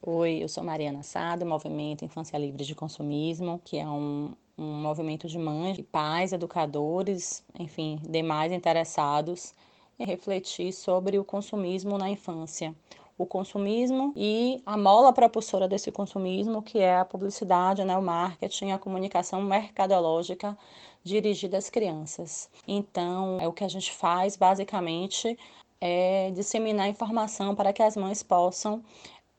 Oi, 0.01 0.43
eu 0.43 0.47
sou 0.47 0.63
Mariana 0.63 1.03
Sá, 1.03 1.35
do 1.35 1.45
Movimento 1.45 2.03
Infância 2.03 2.37
Livre 2.37 2.65
de 2.65 2.73
Consumismo, 2.73 3.61
que 3.63 3.77
é 3.77 3.87
um, 3.87 4.33
um 4.61 4.81
movimento 4.81 5.27
de 5.27 5.37
mães, 5.37 5.79
pais, 5.91 6.33
educadores, 6.33 7.43
enfim, 7.59 7.99
demais 8.07 8.51
interessados 8.51 9.53
em 9.99 10.05
refletir 10.05 10.71
sobre 10.71 11.17
o 11.17 11.23
consumismo 11.23 11.97
na 11.97 12.09
infância 12.09 12.75
o 13.21 13.25
consumismo 13.25 14.13
e 14.15 14.61
a 14.65 14.75
mola 14.75 15.13
propulsora 15.13 15.67
desse 15.67 15.91
consumismo, 15.91 16.61
que 16.61 16.79
é 16.79 16.97
a 16.97 17.05
publicidade, 17.05 17.83
né, 17.85 17.95
o 17.95 18.01
marketing, 18.01 18.71
a 18.71 18.79
comunicação 18.79 19.41
mercadológica 19.41 20.57
dirigida 21.03 21.57
às 21.57 21.69
crianças. 21.69 22.49
Então, 22.67 23.37
é 23.39 23.47
o 23.47 23.53
que 23.53 23.63
a 23.63 23.67
gente 23.67 23.91
faz 23.91 24.35
basicamente 24.35 25.37
é 25.79 26.29
disseminar 26.31 26.89
informação 26.89 27.55
para 27.55 27.73
que 27.73 27.81
as 27.81 27.95
mães 27.95 28.21
possam 28.21 28.83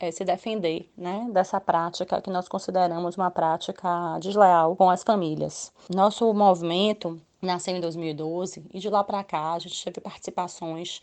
é, 0.03 0.11
se 0.11 0.25
defender 0.25 0.91
né, 0.99 1.29
dessa 1.33 1.61
prática 1.61 2.21
que 2.21 2.29
nós 2.29 2.49
consideramos 2.49 3.17
uma 3.17 3.31
prática 3.31 4.19
desleal 4.19 4.75
com 4.75 4.91
as 4.91 5.05
famílias. 5.05 5.73
Nosso 5.88 6.35
movimento 6.35 7.21
nasceu 7.41 7.77
em 7.77 7.81
2012 7.81 8.65
e 8.75 8.81
de 8.81 8.91
lá 8.91 9.05
para 9.05 9.23
cá 9.23 9.53
a 9.53 9.59
gente 9.61 9.85
teve 9.85 10.01
participações 10.01 11.01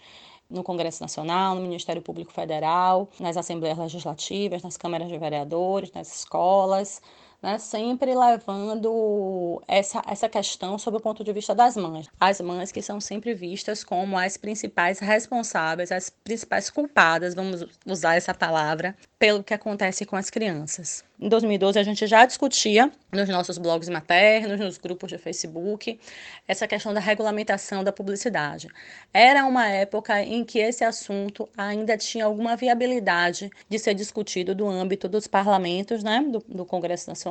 no 0.50 0.64
Congresso 0.64 1.02
Nacional, 1.02 1.56
no 1.56 1.62
Ministério 1.62 2.02
Público 2.02 2.34
Federal, 2.34 3.08
nas 3.20 3.38
assembleias 3.38 3.78
legislativas, 3.78 4.64
nas 4.64 4.76
câmaras 4.76 5.08
de 5.08 5.18
vereadores, 5.18 5.94
nas 5.94 6.14
escolas, 6.14 7.02
né, 7.42 7.58
sempre 7.58 8.14
levando 8.14 9.62
essa, 9.68 10.02
essa 10.08 10.28
questão 10.28 10.78
sob 10.78 10.98
o 10.98 11.00
ponto 11.00 11.24
de 11.24 11.32
vista 11.32 11.56
das 11.56 11.76
mães. 11.78 12.08
As 12.20 12.42
mães 12.42 12.72
que 12.72 12.82
são 12.82 13.00
sempre 13.00 13.34
vistas 13.34 13.84
como 13.84 14.18
as 14.18 14.38
principais 14.38 15.00
responsáveis, 15.00 15.92
as 15.92 16.10
principais 16.10 16.70
culpadas, 16.70 17.34
vamos 17.34 17.66
usar 17.86 18.16
essa 18.16 18.34
palavra, 18.34 18.96
pelo 19.18 19.44
que 19.44 19.54
acontece 19.54 20.06
com 20.06 20.16
as 20.16 20.30
crianças. 20.30 21.04
Em 21.20 21.28
2012, 21.28 21.78
a 21.78 21.84
gente 21.84 22.08
já 22.08 22.26
discutia 22.26 22.90
nos 23.12 23.28
nossos 23.28 23.58
blogs 23.58 23.90
maternos, 23.90 24.58
nos 24.58 24.78
grupos 24.78 25.10
de 25.10 25.18
Facebook, 25.18 26.00
essa 26.48 26.66
questão 26.66 26.94
da 26.94 27.02
regulamentação 27.02 27.84
da 27.84 27.92
publicidade. 27.92 28.70
Era 29.14 29.46
uma 29.46 29.68
época 29.68 30.24
em 30.24 30.46
que 30.46 30.60
esse 30.60 30.86
assunto 30.86 31.50
ainda 31.58 31.98
tinha 31.98 32.24
alguma 32.24 32.56
viabilidade 32.56 33.50
de 33.68 33.78
ser 33.78 33.94
discutido 33.94 34.56
do 34.56 34.70
âmbito 34.70 35.10
dos 35.10 35.28
parlamentos, 35.28 36.02
né, 36.02 36.24
do, 36.26 36.40
do 36.48 36.66
Congresso 36.66 37.10
Nacional, 37.10 37.29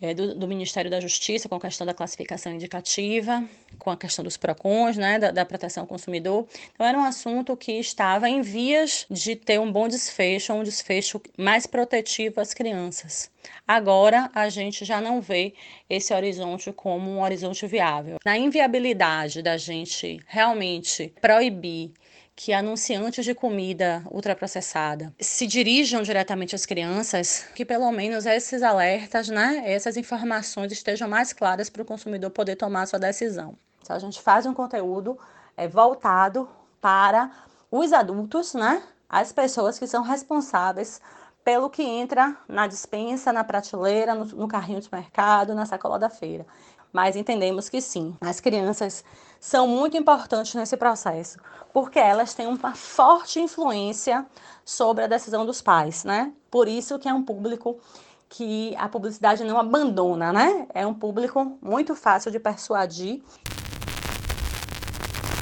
é, 0.00 0.14
do, 0.14 0.34
do, 0.34 0.48
Ministério 0.48 0.90
da 0.90 1.00
Justiça, 1.00 1.48
com 1.48 1.54
a 1.54 1.60
questão 1.60 1.86
da 1.86 1.94
classificação 1.94 2.52
indicativa, 2.52 3.44
com 3.78 3.90
a 3.90 3.96
questão 3.96 4.24
dos 4.24 4.36
PROCONs, 4.36 4.96
né, 4.96 5.18
da, 5.18 5.30
da 5.30 5.44
proteção 5.44 5.82
ao 5.82 5.86
consumidor. 5.86 6.46
Então, 6.74 6.86
era 6.86 6.98
um 6.98 7.04
assunto 7.04 7.56
que 7.56 7.72
estava 7.72 8.28
em 8.28 8.40
vias 8.42 9.06
de 9.10 9.36
ter 9.36 9.58
um 9.60 9.70
bom 9.70 9.88
desfecho, 9.88 10.52
um 10.52 10.62
desfecho 10.62 11.20
mais 11.36 11.66
protetivo 11.66 12.40
às 12.40 12.54
crianças. 12.54 13.30
Agora, 13.66 14.30
a 14.34 14.48
gente 14.48 14.84
já 14.84 15.00
não 15.00 15.20
vê 15.20 15.54
esse 15.88 16.14
horizonte 16.14 16.72
como 16.72 17.10
um 17.10 17.22
horizonte 17.22 17.66
viável. 17.66 18.18
Na 18.24 18.38
inviabilidade 18.38 19.42
da 19.42 19.56
gente 19.56 20.20
realmente 20.26 21.12
proibir 21.20 21.92
que 22.36 22.52
anunciantes 22.52 23.24
de 23.24 23.34
comida 23.34 24.02
ultraprocessada 24.10 25.14
se 25.20 25.46
dirijam 25.46 26.02
diretamente 26.02 26.54
às 26.54 26.66
crianças, 26.66 27.46
que 27.54 27.64
pelo 27.64 27.90
menos 27.92 28.26
esses 28.26 28.62
alertas, 28.62 29.28
né, 29.28 29.62
essas 29.64 29.96
informações 29.96 30.72
estejam 30.72 31.08
mais 31.08 31.32
claras 31.32 31.70
para 31.70 31.82
o 31.82 31.84
consumidor 31.84 32.30
poder 32.30 32.56
tomar 32.56 32.86
sua 32.86 32.98
decisão. 32.98 33.56
Então, 33.82 33.94
a 33.94 33.98
gente 33.98 34.20
faz 34.20 34.46
um 34.46 34.54
conteúdo 34.54 35.18
é, 35.56 35.68
voltado 35.68 36.48
para 36.80 37.30
os 37.70 37.92
adultos, 37.92 38.54
né, 38.54 38.82
as 39.08 39.32
pessoas 39.32 39.78
que 39.78 39.86
são 39.86 40.02
responsáveis 40.02 41.00
pelo 41.44 41.68
que 41.68 41.82
entra 41.82 42.36
na 42.48 42.66
dispensa, 42.66 43.32
na 43.32 43.44
prateleira, 43.44 44.14
no, 44.14 44.24
no 44.24 44.48
carrinho 44.48 44.80
de 44.80 44.88
mercado, 44.90 45.54
na 45.54 45.66
sacola 45.66 45.98
da 45.98 46.08
feira. 46.08 46.46
Mas 46.94 47.16
entendemos 47.16 47.68
que 47.68 47.80
sim, 47.80 48.14
as 48.20 48.38
crianças 48.38 49.04
são 49.40 49.66
muito 49.66 49.96
importantes 49.96 50.54
nesse 50.54 50.76
processo, 50.76 51.40
porque 51.72 51.98
elas 51.98 52.34
têm 52.34 52.46
uma 52.46 52.72
forte 52.76 53.40
influência 53.40 54.24
sobre 54.64 55.02
a 55.02 55.08
decisão 55.08 55.44
dos 55.44 55.60
pais, 55.60 56.04
né? 56.04 56.32
Por 56.48 56.68
isso 56.68 56.96
que 57.00 57.08
é 57.08 57.12
um 57.12 57.24
público 57.24 57.80
que 58.28 58.76
a 58.76 58.88
publicidade 58.88 59.42
não 59.42 59.58
abandona, 59.58 60.32
né? 60.32 60.68
É 60.72 60.86
um 60.86 60.94
público 60.94 61.58
muito 61.60 61.96
fácil 61.96 62.30
de 62.30 62.38
persuadir. 62.38 63.24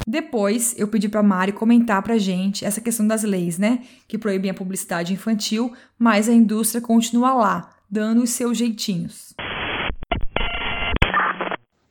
Depois, 0.06 0.74
eu 0.78 0.88
pedi 0.88 1.06
para 1.06 1.22
Mari 1.22 1.52
comentar 1.52 2.02
para 2.02 2.16
gente 2.16 2.64
essa 2.64 2.80
questão 2.80 3.06
das 3.06 3.24
leis, 3.24 3.58
né, 3.58 3.82
que 4.08 4.16
proíbem 4.16 4.50
a 4.50 4.54
publicidade 4.54 5.12
infantil, 5.12 5.72
mas 5.98 6.30
a 6.30 6.32
indústria 6.32 6.80
continua 6.80 7.34
lá, 7.34 7.70
dando 7.90 8.22
os 8.22 8.30
seus 8.30 8.56
jeitinhos. 8.56 9.34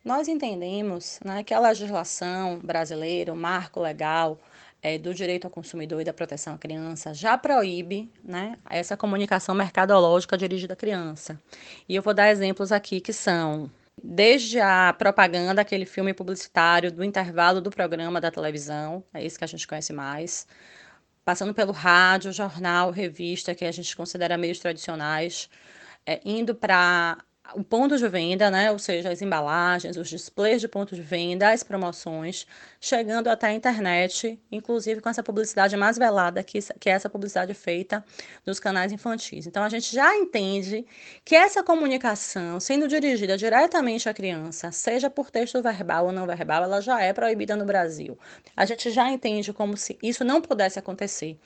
Nós 0.04 0.28
entendemos 0.28 1.20
né, 1.24 1.44
que 1.44 1.54
a 1.54 1.60
legislação 1.60 2.60
brasileira, 2.60 3.32
o 3.32 3.36
marco 3.36 3.80
legal 3.80 4.40
é, 4.82 4.98
do 4.98 5.14
direito 5.14 5.46
ao 5.46 5.52
consumidor 5.52 6.02
e 6.02 6.04
da 6.04 6.12
proteção 6.14 6.56
à 6.56 6.58
criança, 6.58 7.14
já 7.14 7.38
proíbe 7.38 8.12
né, 8.24 8.58
essa 8.68 8.98
comunicação 8.98 9.54
mercadológica 9.54 10.38
dirigida 10.38 10.74
à 10.74 10.76
criança. 10.76 11.40
E 11.88 11.96
eu 11.96 12.02
vou 12.02 12.14
dar 12.16 12.32
exemplos 12.32 12.72
aqui 12.72 13.00
que 13.00 13.14
são 13.14 13.70
desde 14.04 14.60
a 14.60 14.94
propaganda, 14.98 15.62
aquele 15.62 15.86
filme 15.86 16.14
publicitário 16.14 16.92
do 16.92 17.04
intervalo 17.04 17.62
do 17.62 17.70
programa 17.70 18.20
da 18.20 18.32
televisão, 18.32 19.04
é 19.14 19.24
isso 19.24 19.38
que 19.38 19.44
a 19.44 19.48
gente 19.48 19.68
conhece 19.68 19.94
mais, 19.94 20.48
passando 21.24 21.54
pelo 21.54 21.72
rádio, 21.72 22.34
jornal, 22.34 22.90
revista, 22.90 23.54
que 23.54 23.66
a 23.66 23.72
gente 23.72 23.96
considera 23.96 24.38
meios 24.38 24.58
tradicionais, 24.58 25.50
é, 26.06 26.20
indo 26.26 26.56
para 26.56 27.20
o 27.56 27.64
ponto 27.64 27.98
de 27.98 28.08
venda, 28.08 28.50
né, 28.50 28.72
ou 28.72 28.80
seja, 28.80 29.10
as 29.10 29.22
embalagens, 29.22 29.98
os 29.98 30.10
displays 30.10 30.62
de 30.62 30.68
ponto 30.68 30.96
de 30.96 31.02
venda, 31.02 31.52
as 31.52 31.64
promoções, 31.64 32.46
chegando 32.80 33.28
até 33.28 33.48
a 33.48 33.54
internet, 33.54 34.40
inclusive 34.52 35.02
com 35.02 35.10
essa 35.10 35.24
publicidade 35.24 35.76
mais 35.78 35.98
velada 35.98 36.44
que, 36.44 36.60
que 36.80 36.90
é 36.90 36.94
essa 36.94 37.10
publicidade 37.10 37.54
feita 37.54 38.04
nos 38.46 38.60
canais 38.60 38.92
infantis. 38.92 39.48
Então 39.48 39.64
a 39.64 39.70
gente 39.70 39.94
já 39.94 40.16
entende 40.16 40.86
que 41.24 41.36
essa 41.36 41.64
comunicação, 41.64 42.60
sendo 42.60 42.88
dirigida 42.88 43.38
diretamente 43.38 44.08
à 44.08 44.14
criança, 44.14 44.72
seja 44.72 45.10
por 45.10 45.30
texto 45.30 45.62
verbal 45.62 46.08
ou 46.08 46.12
não 46.12 46.26
verbal, 46.26 46.64
ela 46.64 46.82
já 46.82 47.02
é 47.02 47.14
proibida 47.14 47.56
no 47.56 47.66
Brasil. 47.66 48.18
A 48.56 48.66
gente 48.66 48.90
já 48.92 49.10
entende 49.10 49.54
como 49.54 49.78
se 49.78 49.98
isso 50.02 50.24
não 50.24 50.42
pudesse 50.42 50.80
acontecer. 50.80 51.38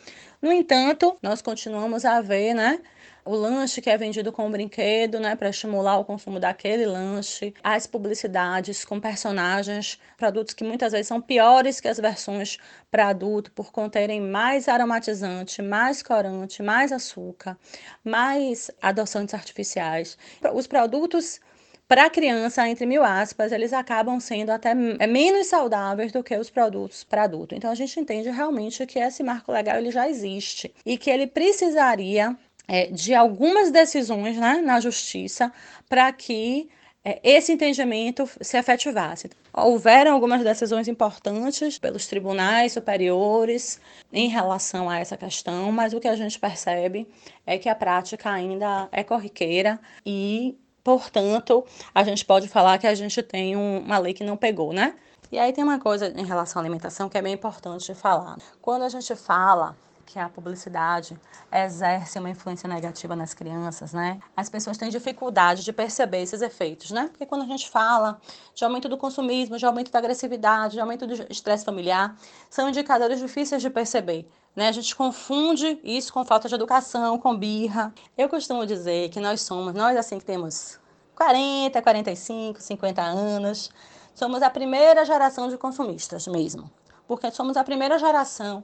No 0.41 0.51
entanto, 0.51 1.17
nós 1.21 1.41
continuamos 1.41 2.05
a 2.05 2.21
ver, 2.21 2.53
né, 2.53 2.79
o 3.25 3.33
lanche 3.33 3.81
que 3.81 3.89
é 3.89 3.97
vendido 3.97 4.31
com 4.31 4.47
o 4.47 4.49
brinquedo, 4.51 5.19
né, 5.19 5.35
para 5.35 5.49
estimular 5.49 5.97
o 5.97 6.05
consumo 6.05 6.39
daquele 6.39 6.85
lanche, 6.85 7.55
as 7.63 7.87
publicidades 7.87 8.85
com 8.85 8.99
personagens, 8.99 9.99
produtos 10.15 10.53
que 10.53 10.63
muitas 10.63 10.91
vezes 10.91 11.07
são 11.07 11.19
piores 11.19 11.81
que 11.81 11.87
as 11.87 11.97
versões 11.97 12.57
para 12.91 13.07
adulto 13.07 13.51
por 13.51 13.71
conterem 13.71 14.21
mais 14.21 14.67
aromatizante, 14.69 15.61
mais 15.63 16.03
corante, 16.03 16.61
mais 16.61 16.91
açúcar, 16.91 17.57
mais 18.03 18.69
adoçantes 18.79 19.33
artificiais. 19.33 20.17
Os 20.53 20.67
produtos 20.67 21.41
para 21.87 22.09
criança, 22.09 22.67
entre 22.67 22.85
mil 22.85 23.03
aspas, 23.03 23.51
eles 23.51 23.71
acabam 23.71 24.19
sendo 24.19 24.49
até 24.51 24.71
é 24.71 25.07
menos 25.07 25.47
saudáveis 25.47 26.11
do 26.11 26.23
que 26.23 26.35
os 26.35 26.49
produtos 26.49 27.03
para 27.03 27.23
adulto. 27.23 27.53
Então 27.53 27.69
a 27.69 27.75
gente 27.75 27.99
entende 27.99 28.29
realmente 28.29 28.85
que 28.87 28.97
esse 28.97 29.21
marco 29.21 29.51
legal 29.51 29.77
ele 29.77 29.91
já 29.91 30.09
existe 30.09 30.73
e 30.83 30.97
que 30.97 31.11
ele 31.11 31.27
precisaria 31.27 32.35
é, 32.67 32.87
de 32.87 33.13
algumas 33.13 33.71
decisões 33.71 34.37
né, 34.37 34.61
na 34.63 34.79
justiça 34.79 35.51
para 35.87 36.11
que 36.11 36.69
é, 37.03 37.19
esse 37.23 37.51
entendimento 37.51 38.27
se 38.41 38.57
efetivasse. 38.57 39.29
Houveram 39.53 40.13
algumas 40.13 40.43
decisões 40.43 40.87
importantes 40.87 41.77
pelos 41.77 42.07
tribunais 42.07 42.73
superiores 42.73 43.79
em 44.11 44.27
relação 44.27 44.89
a 44.89 44.99
essa 44.99 45.15
questão, 45.15 45.71
mas 45.71 45.93
o 45.93 45.99
que 45.99 46.07
a 46.07 46.15
gente 46.15 46.39
percebe 46.39 47.07
é 47.45 47.57
que 47.57 47.69
a 47.69 47.75
prática 47.75 48.31
ainda 48.31 48.89
é 48.91 49.03
corriqueira 49.03 49.79
e 50.05 50.57
Portanto, 50.85 51.65
a 51.95 52.03
gente 52.03 52.23
pode 52.23 52.47
falar 52.47 52.77
que 52.77 52.85
a 52.85 52.93
gente 52.93 53.23
tem 53.23 53.55
um, 53.55 53.79
uma 53.79 53.97
lei 53.97 54.13
que 54.13 54.23
não 54.23 54.37
pegou, 54.37 54.71
né? 54.71 54.93
E 55.31 55.39
aí 55.39 55.51
tem 55.51 55.63
uma 55.63 55.79
coisa 55.79 56.13
em 56.15 56.23
relação 56.23 56.61
à 56.61 56.63
alimentação 56.63 57.09
que 57.09 57.17
é 57.17 57.23
bem 57.23 57.33
importante 57.33 57.87
de 57.87 57.95
falar. 57.95 58.37
Quando 58.61 58.83
a 58.83 58.89
gente 58.89 59.15
fala 59.15 59.75
que 60.05 60.19
a 60.19 60.29
publicidade 60.29 61.19
exerce 61.51 62.19
uma 62.19 62.29
influência 62.29 62.69
negativa 62.69 63.15
nas 63.15 63.33
crianças, 63.33 63.93
né? 63.93 64.19
As 64.35 64.49
pessoas 64.49 64.77
têm 64.77 64.89
dificuldade 64.89 65.63
de 65.63 65.73
perceber 65.73 66.21
esses 66.21 66.41
efeitos, 66.41 66.91
né? 66.91 67.07
Porque 67.11 67.25
quando 67.25 67.41
a 67.41 67.47
gente 67.47 67.69
fala 67.69 68.19
de 68.53 68.63
aumento 68.63 68.87
do 68.87 68.97
consumismo, 68.97 69.57
de 69.57 69.65
aumento 69.65 69.91
da 69.91 69.99
agressividade, 69.99 70.73
de 70.73 70.79
aumento 70.79 71.07
do 71.07 71.13
estresse 71.31 71.65
familiar, 71.65 72.15
são 72.49 72.69
indicadores 72.69 73.19
difíceis 73.19 73.61
de 73.61 73.69
perceber. 73.69 74.29
Né? 74.55 74.69
A 74.69 74.71
gente 74.71 74.95
confunde 74.95 75.79
isso 75.83 76.13
com 76.13 76.23
falta 76.23 76.47
de 76.47 76.55
educação, 76.55 77.19
com 77.19 77.35
birra. 77.35 77.93
Eu 78.17 78.29
costumo 78.29 78.65
dizer 78.65 79.09
que 79.09 79.19
nós 79.19 79.41
somos, 79.41 79.73
nós 79.73 79.97
assim 79.97 80.17
que 80.17 80.25
temos 80.25 80.79
40, 81.15 81.81
45, 81.81 82.61
50 82.61 83.01
anos, 83.01 83.71
somos 84.13 84.41
a 84.41 84.49
primeira 84.49 85.03
geração 85.03 85.49
de 85.49 85.57
consumistas 85.57 86.27
mesmo. 86.27 86.71
Porque 87.07 87.29
somos 87.31 87.57
a 87.57 87.63
primeira 87.63 87.99
geração 87.99 88.63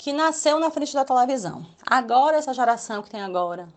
que 0.00 0.14
nasceu 0.14 0.58
na 0.58 0.70
frente 0.70 0.94
da 0.94 1.04
televisão. 1.04 1.66
Agora, 1.86 2.38
essa 2.38 2.54
geração 2.54 3.02
que 3.02 3.10
tem 3.10 3.20
agora 3.20 3.68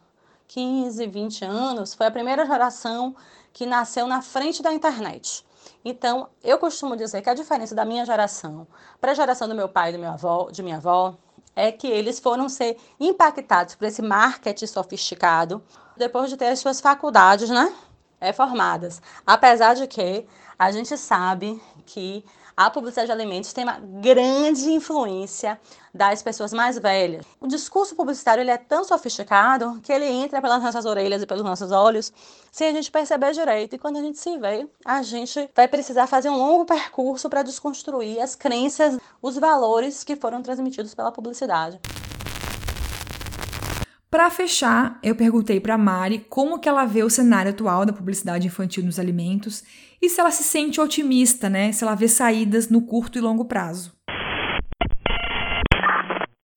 15, 0.48 1.06
20 1.06 1.44
anos, 1.44 1.94
foi 1.94 2.06
a 2.08 2.12
primeira 2.12 2.46
geração 2.46 3.14
que 3.52 3.66
nasceu 3.66 4.08
na 4.08 4.22
frente 4.22 4.64
da 4.64 4.72
internet. 4.72 5.46
Então, 5.84 6.30
eu 6.42 6.58
costumo 6.58 6.96
dizer 6.96 7.22
que 7.22 7.30
a 7.30 7.34
diferença 7.34 7.76
da 7.76 7.84
minha 7.84 8.06
geração 8.06 8.66
para 9.02 9.12
a 9.12 9.14
geração 9.14 9.50
do 9.50 9.54
meu 9.54 9.68
pai 9.68 9.90
e 9.90 9.92
do 9.92 10.00
meu 10.00 10.12
avó, 10.12 10.50
de 10.50 10.64
minha 10.64 10.78
avó 10.78 11.14
é 11.54 11.74
que 11.74 11.88
eles 11.88 12.22
foram 12.22 12.48
ser 12.48 12.78
impactados 12.98 13.76
por 13.76 13.84
esse 13.84 14.02
marketing 14.02 14.68
sofisticado 14.68 15.62
depois 15.98 16.30
de 16.30 16.38
ter 16.38 16.48
as 16.48 16.60
suas 16.60 16.80
faculdades, 16.80 17.50
né, 17.50 17.76
é, 18.22 18.32
formadas. 18.32 19.02
Apesar 19.28 19.74
de 19.74 19.88
que 19.88 20.26
a 20.58 20.72
gente 20.72 20.98
sabe 20.98 21.62
que 21.86 22.24
a 22.56 22.70
publicidade 22.70 23.08
de 23.08 23.12
alimentos 23.12 23.54
tem 23.54 23.64
uma 23.64 23.80
grande 23.80 24.72
influência 24.72 25.60
das 25.94 26.22
pessoas 26.22 26.54
mais 26.54 26.78
velhas. 26.78 27.26
O 27.40 27.48
discurso 27.48 27.96
publicitário 27.96 28.42
ele 28.42 28.52
é 28.52 28.58
tão 28.58 28.84
sofisticado 28.84 29.80
que 29.82 29.92
ele 29.92 30.06
entra 30.06 30.42
pelas 30.42 30.62
nossas 30.62 30.86
orelhas 30.86 31.22
e 31.22 31.26
pelos 31.26 31.44
nossos 31.44 31.72
olhos 31.72 32.12
sem 32.52 32.70
a 32.70 32.72
gente 32.72 32.92
perceber 32.92 33.32
direito. 33.32 33.76
E 33.76 33.80
quando 33.80 33.98
a 33.98 34.02
gente 34.02 34.18
se 34.18 34.38
vê, 34.38 34.68
a 34.86 35.02
gente 35.02 35.50
vai 35.56 35.68
precisar 35.68 36.08
fazer 36.08 36.30
um 36.30 36.38
longo 36.38 36.66
percurso 36.66 37.30
para 37.30 37.44
desconstruir 37.44 38.20
as 38.20 38.36
crenças, 38.36 38.98
os 39.22 39.38
valores 39.38 40.04
que 40.04 40.16
foram 40.16 40.42
transmitidos 40.42 40.94
pela 40.94 41.12
publicidade. 41.12 41.80
Para 44.14 44.30
fechar, 44.30 45.00
eu 45.02 45.16
perguntei 45.16 45.60
para 45.60 45.76
Mari 45.76 46.20
como 46.30 46.60
que 46.60 46.70
ela 46.70 46.86
vê 46.86 47.02
o 47.02 47.10
cenário 47.10 47.50
atual 47.50 47.84
da 47.84 47.92
publicidade 47.92 48.46
infantil 48.46 48.86
nos 48.86 49.00
alimentos 49.00 49.64
e 50.00 50.08
se 50.08 50.22
ela 50.22 50.30
se 50.30 50.44
sente 50.44 50.80
otimista, 50.80 51.50
né? 51.50 51.72
Se 51.72 51.84
ela 51.84 51.96
vê 51.96 52.08
saídas 52.08 52.70
no 52.70 52.84
curto 52.84 53.18
e 53.18 53.22
longo 53.22 53.46
prazo. 53.46 53.92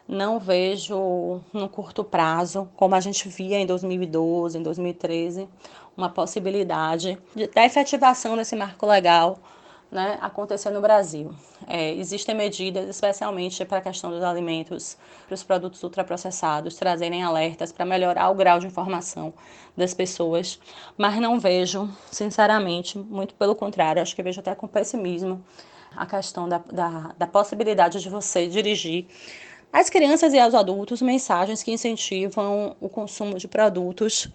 Não 0.06 0.38
vejo 0.38 1.40
no 1.50 1.66
curto 1.70 2.04
prazo, 2.04 2.68
como 2.76 2.94
a 2.94 3.00
gente 3.00 3.26
via 3.26 3.58
em 3.58 3.64
2012, 3.64 4.58
em 4.58 4.62
2013, 4.62 5.48
uma 5.96 6.10
possibilidade 6.10 7.16
de, 7.34 7.46
da 7.46 7.64
efetivação 7.64 8.36
desse 8.36 8.54
marco 8.54 8.84
legal 8.84 9.38
né, 9.90 10.18
acontecer 10.20 10.70
no 10.70 10.80
Brasil. 10.80 11.34
É, 11.66 11.92
existem 11.94 12.34
medidas, 12.34 12.88
especialmente 12.88 13.64
para 13.64 13.78
a 13.78 13.80
questão 13.80 14.10
dos 14.10 14.22
alimentos, 14.22 14.96
para 15.26 15.34
os 15.34 15.42
produtos 15.42 15.82
ultraprocessados, 15.82 16.76
trazerem 16.76 17.22
alertas 17.22 17.72
para 17.72 17.84
melhorar 17.84 18.30
o 18.30 18.34
grau 18.34 18.58
de 18.58 18.66
informação 18.66 19.32
das 19.76 19.94
pessoas, 19.94 20.58
mas 20.96 21.16
não 21.20 21.38
vejo, 21.38 21.88
sinceramente, 22.10 22.98
muito 22.98 23.34
pelo 23.34 23.54
contrário, 23.54 24.02
acho 24.02 24.14
que 24.14 24.22
vejo 24.22 24.40
até 24.40 24.54
com 24.54 24.66
pessimismo 24.66 25.44
a 25.94 26.04
questão 26.04 26.48
da, 26.48 26.58
da, 26.58 27.14
da 27.16 27.26
possibilidade 27.26 28.00
de 28.00 28.08
você 28.10 28.46
dirigir 28.46 29.06
às 29.72 29.90
crianças 29.90 30.32
e 30.32 30.38
aos 30.38 30.54
adultos 30.54 31.02
mensagens 31.02 31.62
que 31.62 31.70
incentivam 31.70 32.76
o 32.80 32.88
consumo 32.88 33.38
de 33.38 33.46
produtos 33.46 34.28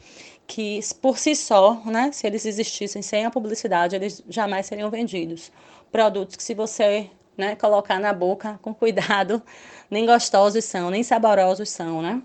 que 0.46 0.80
por 1.02 1.17
si 1.17 1.36
só, 1.36 1.82
né, 1.86 2.12
se 2.12 2.28
eles 2.28 2.46
existissem 2.46 3.02
sem 3.02 3.26
a 3.26 3.32
publicidade, 3.32 3.96
eles 3.96 4.24
jamais 4.30 4.65
seriam 4.65 4.89
vendidos. 4.89 5.52
Produtos 5.91 6.36
que 6.36 6.44
se 6.44 6.54
você 6.54 7.10
né, 7.38 7.56
colocar 7.56 8.00
na 8.00 8.13
boca 8.13 8.60
com 8.62 8.74
cuidado, 8.74 9.41
nem 9.89 10.06
gostosos 10.06 10.65
são, 10.65 10.89
nem 10.89 11.04
saborosos 11.04 11.70
são, 11.70 12.02
né? 12.02 12.22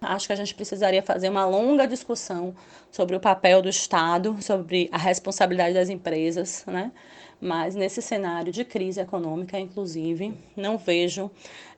Acho 0.00 0.26
que 0.26 0.32
a 0.32 0.36
gente 0.36 0.54
precisaria 0.54 1.02
fazer 1.02 1.30
uma 1.30 1.46
longa 1.46 1.86
discussão 1.86 2.54
sobre 2.92 3.16
o 3.16 3.20
papel 3.20 3.62
do 3.62 3.68
Estado, 3.68 4.36
sobre 4.40 4.88
a 4.92 4.98
responsabilidade 4.98 5.74
das 5.74 5.88
empresas, 5.88 6.64
né? 6.66 6.92
Mas 7.40 7.74
nesse 7.74 8.00
cenário 8.00 8.52
de 8.52 8.64
crise 8.64 9.00
econômica, 9.00 9.58
inclusive, 9.58 10.34
não 10.56 10.78
vejo 10.78 11.30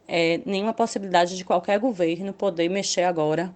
é, 0.08 0.40
nenhuma 0.44 0.72
possibilidade 0.72 1.36
de 1.36 1.44
qualquer 1.44 1.78
governo 1.78 2.32
poder 2.32 2.68
mexer 2.68 3.04
agora 3.04 3.52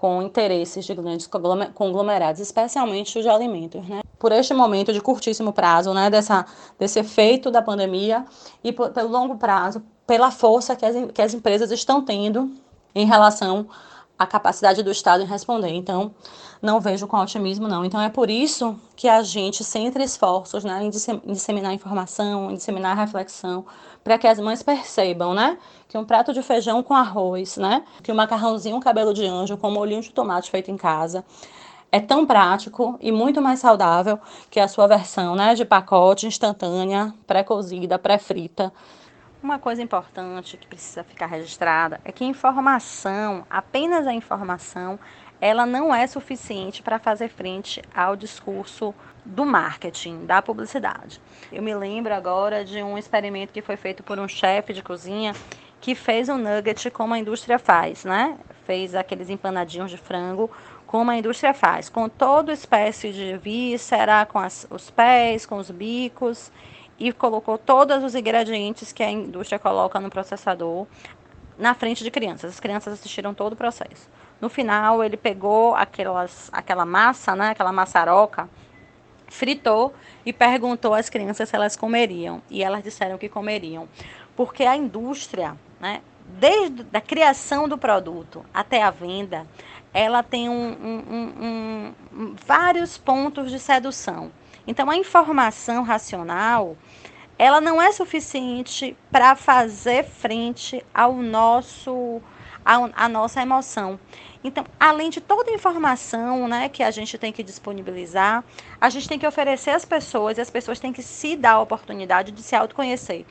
com 0.00 0.22
interesses 0.22 0.86
de 0.86 0.94
grandes 0.94 1.28
conglomerados, 1.74 2.40
especialmente 2.40 3.18
os 3.18 3.22
de 3.22 3.28
alimentos, 3.28 3.86
né? 3.86 4.00
Por 4.18 4.32
este 4.32 4.54
momento 4.54 4.94
de 4.94 5.00
curtíssimo 5.00 5.52
prazo, 5.52 5.92
né, 5.92 6.08
dessa, 6.08 6.46
desse 6.78 6.98
efeito 7.00 7.50
da 7.50 7.60
pandemia 7.60 8.24
e 8.64 8.72
por, 8.72 8.90
pelo 8.92 9.10
longo 9.10 9.36
prazo, 9.36 9.82
pela 10.06 10.30
força 10.30 10.74
que 10.74 10.86
as, 10.86 11.12
que 11.12 11.20
as 11.20 11.34
empresas 11.34 11.70
estão 11.70 12.02
tendo 12.02 12.50
em 12.94 13.04
relação 13.04 13.68
à 14.18 14.26
capacidade 14.26 14.82
do 14.82 14.90
Estado 14.90 15.22
em 15.22 15.26
responder. 15.26 15.68
Então, 15.68 16.14
não 16.62 16.80
vejo 16.80 17.06
com 17.06 17.18
otimismo, 17.18 17.68
não. 17.68 17.84
Então, 17.84 18.00
é 18.00 18.08
por 18.08 18.30
isso 18.30 18.78
que 18.96 19.06
a 19.06 19.22
gente 19.22 19.62
centra 19.62 20.02
esforços 20.02 20.64
né, 20.64 20.82
em 20.82 20.90
disseminar 21.32 21.72
informação, 21.72 22.50
em 22.50 22.54
disseminar 22.54 22.96
reflexão, 22.96 23.66
para 24.02 24.18
que 24.18 24.26
as 24.26 24.38
mães 24.38 24.62
percebam, 24.62 25.34
né? 25.34 25.58
Que 25.88 25.98
um 25.98 26.04
prato 26.04 26.32
de 26.32 26.42
feijão 26.42 26.82
com 26.82 26.94
arroz, 26.94 27.56
né? 27.56 27.84
Que 28.02 28.10
um 28.10 28.14
macarrãozinho, 28.14 28.76
um 28.76 28.80
cabelo 28.80 29.12
de 29.12 29.26
anjo 29.26 29.56
com 29.56 29.70
molhinho 29.70 30.02
de 30.02 30.10
tomate 30.10 30.50
feito 30.50 30.70
em 30.70 30.76
casa 30.76 31.24
é 31.92 31.98
tão 31.98 32.24
prático 32.24 32.96
e 33.00 33.10
muito 33.10 33.42
mais 33.42 33.58
saudável 33.58 34.18
que 34.48 34.60
a 34.60 34.68
sua 34.68 34.86
versão, 34.86 35.34
né? 35.34 35.54
De 35.54 35.64
pacote 35.64 36.26
instantânea, 36.26 37.12
pré-cozida, 37.26 37.98
pré-frita. 37.98 38.72
Uma 39.42 39.58
coisa 39.58 39.82
importante 39.82 40.56
que 40.58 40.66
precisa 40.66 41.02
ficar 41.02 41.26
registrada 41.26 41.98
é 42.04 42.12
que 42.12 42.24
informação, 42.24 43.44
apenas 43.48 44.06
a 44.06 44.12
informação, 44.12 44.98
ela 45.40 45.64
não 45.64 45.94
é 45.94 46.06
suficiente 46.06 46.82
para 46.82 46.98
fazer 46.98 47.28
frente 47.28 47.82
ao 47.94 48.14
discurso 48.14 48.94
do 49.24 49.44
marketing, 49.44 50.26
da 50.26 50.42
publicidade. 50.42 51.20
Eu 51.52 51.62
me 51.62 51.74
lembro 51.74 52.14
agora 52.14 52.64
de 52.64 52.82
um 52.82 52.98
experimento 52.98 53.52
que 53.52 53.62
foi 53.62 53.76
feito 53.76 54.02
por 54.02 54.18
um 54.18 54.28
chefe 54.28 54.72
de 54.72 54.82
cozinha 54.82 55.34
que 55.80 55.94
fez 55.94 56.28
um 56.28 56.36
nugget 56.36 56.90
como 56.90 57.14
a 57.14 57.18
indústria 57.18 57.58
faz, 57.58 58.04
né? 58.04 58.36
Fez 58.66 58.94
aqueles 58.94 59.30
empanadinhos 59.30 59.90
de 59.90 59.96
frango 59.96 60.50
como 60.86 61.10
a 61.10 61.16
indústria 61.16 61.54
faz, 61.54 61.88
com 61.88 62.08
toda 62.08 62.52
espécie 62.52 63.12
de 63.12 63.36
víscera, 63.38 64.26
com 64.26 64.40
as, 64.40 64.66
os 64.68 64.90
pés, 64.90 65.46
com 65.46 65.56
os 65.56 65.70
bicos, 65.70 66.50
e 66.98 67.12
colocou 67.12 67.56
todos 67.56 68.02
os 68.02 68.14
ingredientes 68.14 68.92
que 68.92 69.02
a 69.02 69.10
indústria 69.10 69.58
coloca 69.58 70.00
no 70.00 70.10
processador 70.10 70.86
na 71.56 71.74
frente 71.74 72.02
de 72.02 72.10
crianças. 72.10 72.50
As 72.52 72.60
crianças 72.60 72.94
assistiram 72.94 73.32
todo 73.32 73.52
o 73.52 73.56
processo. 73.56 74.08
No 74.40 74.48
final, 74.48 75.04
ele 75.04 75.16
pegou 75.16 75.74
aquelas, 75.74 76.48
aquela 76.52 76.84
massa, 76.84 77.36
né, 77.36 77.50
aquela 77.50 77.72
maçaroca, 77.72 78.48
fritou 79.28 79.94
e 80.24 80.32
perguntou 80.32 80.94
às 80.94 81.08
crianças 81.08 81.48
se 81.48 81.56
elas 81.56 81.76
comeriam. 81.76 82.42
E 82.50 82.62
elas 82.62 82.82
disseram 82.82 83.18
que 83.18 83.28
comeriam. 83.28 83.88
Porque 84.34 84.64
a 84.64 84.76
indústria 84.76 85.56
né, 85.80 86.00
desde 86.38 86.84
a 86.92 87.00
criação 87.00 87.68
do 87.68 87.78
produto 87.78 88.44
até 88.52 88.82
a 88.82 88.90
venda, 88.90 89.46
ela 89.92 90.22
tem 90.22 90.48
um, 90.48 90.70
um, 90.70 91.94
um, 92.12 92.34
vários 92.46 92.96
pontos 92.96 93.50
de 93.50 93.58
sedução. 93.58 94.30
Então, 94.66 94.88
a 94.90 94.96
informação 94.96 95.82
racional, 95.82 96.76
ela 97.38 97.60
não 97.60 97.80
é 97.82 97.90
suficiente 97.90 98.96
para 99.10 99.34
fazer 99.34 100.04
frente 100.04 100.84
ao 100.94 101.14
nosso, 101.14 102.20
à 102.64 103.08
nossa 103.08 103.42
emoção. 103.42 103.98
Então, 104.42 104.64
além 104.78 105.10
de 105.10 105.20
toda 105.20 105.50
a 105.50 105.54
informação 105.54 106.48
né, 106.48 106.68
que 106.68 106.82
a 106.82 106.90
gente 106.90 107.18
tem 107.18 107.32
que 107.32 107.42
disponibilizar, 107.42 108.42
a 108.80 108.88
gente 108.88 109.08
tem 109.08 109.18
que 109.18 109.26
oferecer 109.26 109.70
às 109.70 109.84
pessoas 109.84 110.38
e 110.38 110.40
as 110.40 110.48
pessoas 110.48 110.80
têm 110.80 110.92
que 110.92 111.02
se 111.02 111.36
dar 111.36 111.52
a 111.52 111.60
oportunidade 111.60 112.32
de 112.32 112.42
se 112.42 112.56
autoconhecer 112.56 113.26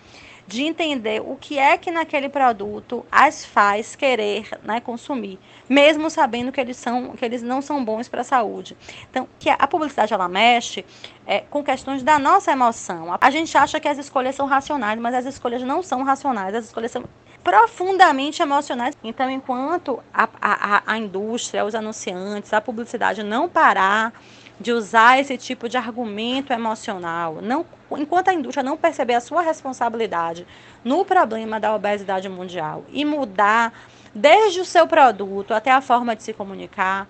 de 0.49 0.63
entender 0.63 1.21
o 1.21 1.35
que 1.35 1.59
é 1.59 1.77
que 1.77 1.91
naquele 1.91 2.27
produto 2.27 3.05
as 3.11 3.45
faz 3.45 3.95
querer 3.95 4.49
né, 4.63 4.79
consumir, 4.79 5.37
mesmo 5.69 6.09
sabendo 6.09 6.51
que 6.51 6.59
eles, 6.59 6.75
são, 6.75 7.11
que 7.11 7.23
eles 7.23 7.43
não 7.43 7.61
são 7.61 7.85
bons 7.85 8.07
para 8.07 8.21
a 8.21 8.23
saúde. 8.23 8.75
Então, 9.11 9.29
que 9.37 9.47
a 9.47 9.67
publicidade 9.67 10.11
ela 10.11 10.27
mexe 10.27 10.83
é, 11.27 11.41
com 11.41 11.63
questões 11.63 12.01
da 12.01 12.17
nossa 12.17 12.51
emoção. 12.51 13.15
A 13.21 13.29
gente 13.29 13.55
acha 13.55 13.79
que 13.79 13.87
as 13.87 13.99
escolhas 13.99 14.33
são 14.33 14.47
racionais, 14.47 14.99
mas 14.99 15.13
as 15.13 15.25
escolhas 15.27 15.61
não 15.61 15.83
são 15.83 16.01
racionais, 16.01 16.55
as 16.55 16.65
escolhas 16.65 16.91
são 16.91 17.03
profundamente 17.43 18.41
emocionais. 18.41 18.95
Então, 19.03 19.29
enquanto 19.29 20.01
a, 20.13 20.27
a, 20.41 20.83
a 20.85 20.97
indústria, 20.97 21.65
os 21.65 21.75
anunciantes, 21.75 22.53
a 22.53 22.61
publicidade 22.61 23.23
não 23.23 23.47
parar 23.47 24.13
de 24.59 24.73
usar 24.73 25.19
esse 25.19 25.37
tipo 25.37 25.69
de 25.69 25.77
argumento 25.77 26.51
emocional, 26.51 27.39
não, 27.41 27.65
enquanto 27.91 28.27
a 28.27 28.33
indústria 28.33 28.63
não 28.63 28.75
perceber 28.75 29.13
a 29.13 29.21
sua 29.21 29.41
responsabilidade 29.41 30.45
no 30.83 31.05
problema 31.05 31.59
da 31.59 31.73
obesidade 31.73 32.27
mundial 32.27 32.83
e 32.89 33.05
mudar 33.05 33.71
desde 34.13 34.59
o 34.59 34.65
seu 34.65 34.85
produto 34.85 35.53
até 35.53 35.71
a 35.71 35.79
forma 35.79 36.15
de 36.15 36.23
se 36.23 36.33
comunicar, 36.33 37.07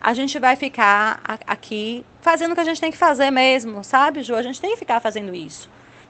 a 0.00 0.12
gente 0.12 0.38
vai 0.38 0.56
ficar 0.56 1.20
aqui 1.46 2.04
fazendo 2.20 2.52
o 2.52 2.54
que 2.54 2.60
a 2.60 2.64
gente 2.64 2.80
tem 2.80 2.90
que 2.90 2.98
fazer 2.98 3.30
mesmo, 3.30 3.82
sabe, 3.84 4.22
Ju? 4.22 4.34
A 4.34 4.42
gente 4.42 4.60
tem 4.60 4.70
que 4.70 4.76
ficar 4.76 5.00
fazendo 5.00 5.34
isso. 5.34 5.68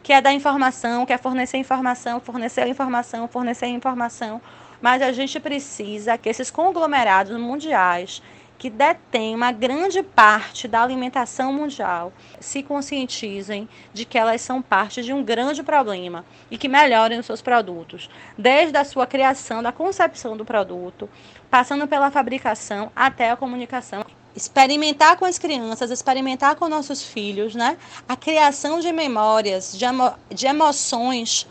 Que 0.08 0.14
é 0.14 0.22
dar 0.22 0.32
informação, 0.32 1.04
que 1.04 1.12
é 1.12 1.18
fornecer 1.18 1.58
informação, 1.58 2.18
fornecer 2.18 2.66
informação, 2.66 3.28
fornecer 3.28 3.66
informação. 3.66 4.40
Mas 4.80 5.02
a 5.02 5.12
gente 5.12 5.38
precisa 5.38 6.16
que 6.16 6.30
esses 6.30 6.50
conglomerados 6.50 7.38
mundiais 7.38 8.22
que 8.56 8.70
detêm 8.70 9.34
uma 9.34 9.52
grande 9.52 10.02
parte 10.02 10.66
da 10.66 10.82
alimentação 10.82 11.52
mundial 11.52 12.10
se 12.40 12.62
conscientizem 12.62 13.68
de 13.92 14.06
que 14.06 14.16
elas 14.16 14.40
são 14.40 14.62
parte 14.62 15.02
de 15.02 15.12
um 15.12 15.22
grande 15.22 15.62
problema 15.62 16.24
e 16.50 16.56
que 16.56 16.68
melhorem 16.68 17.18
os 17.18 17.26
seus 17.26 17.42
produtos, 17.42 18.08
desde 18.38 18.78
a 18.78 18.86
sua 18.86 19.06
criação, 19.06 19.62
da 19.62 19.72
concepção 19.72 20.38
do 20.38 20.44
produto, 20.44 21.06
passando 21.50 21.86
pela 21.86 22.10
fabricação 22.10 22.90
até 22.96 23.30
a 23.30 23.36
comunicação. 23.36 24.06
Experimentar 24.38 25.16
com 25.16 25.24
as 25.24 25.36
crianças, 25.36 25.90
experimentar 25.90 26.54
com 26.54 26.68
nossos 26.68 27.02
filhos, 27.02 27.56
né? 27.56 27.76
A 28.08 28.14
criação 28.14 28.78
de 28.78 28.92
memórias, 28.92 29.76
de, 29.76 29.84
emo 29.84 30.12
de 30.32 30.46
emoções 30.46 31.44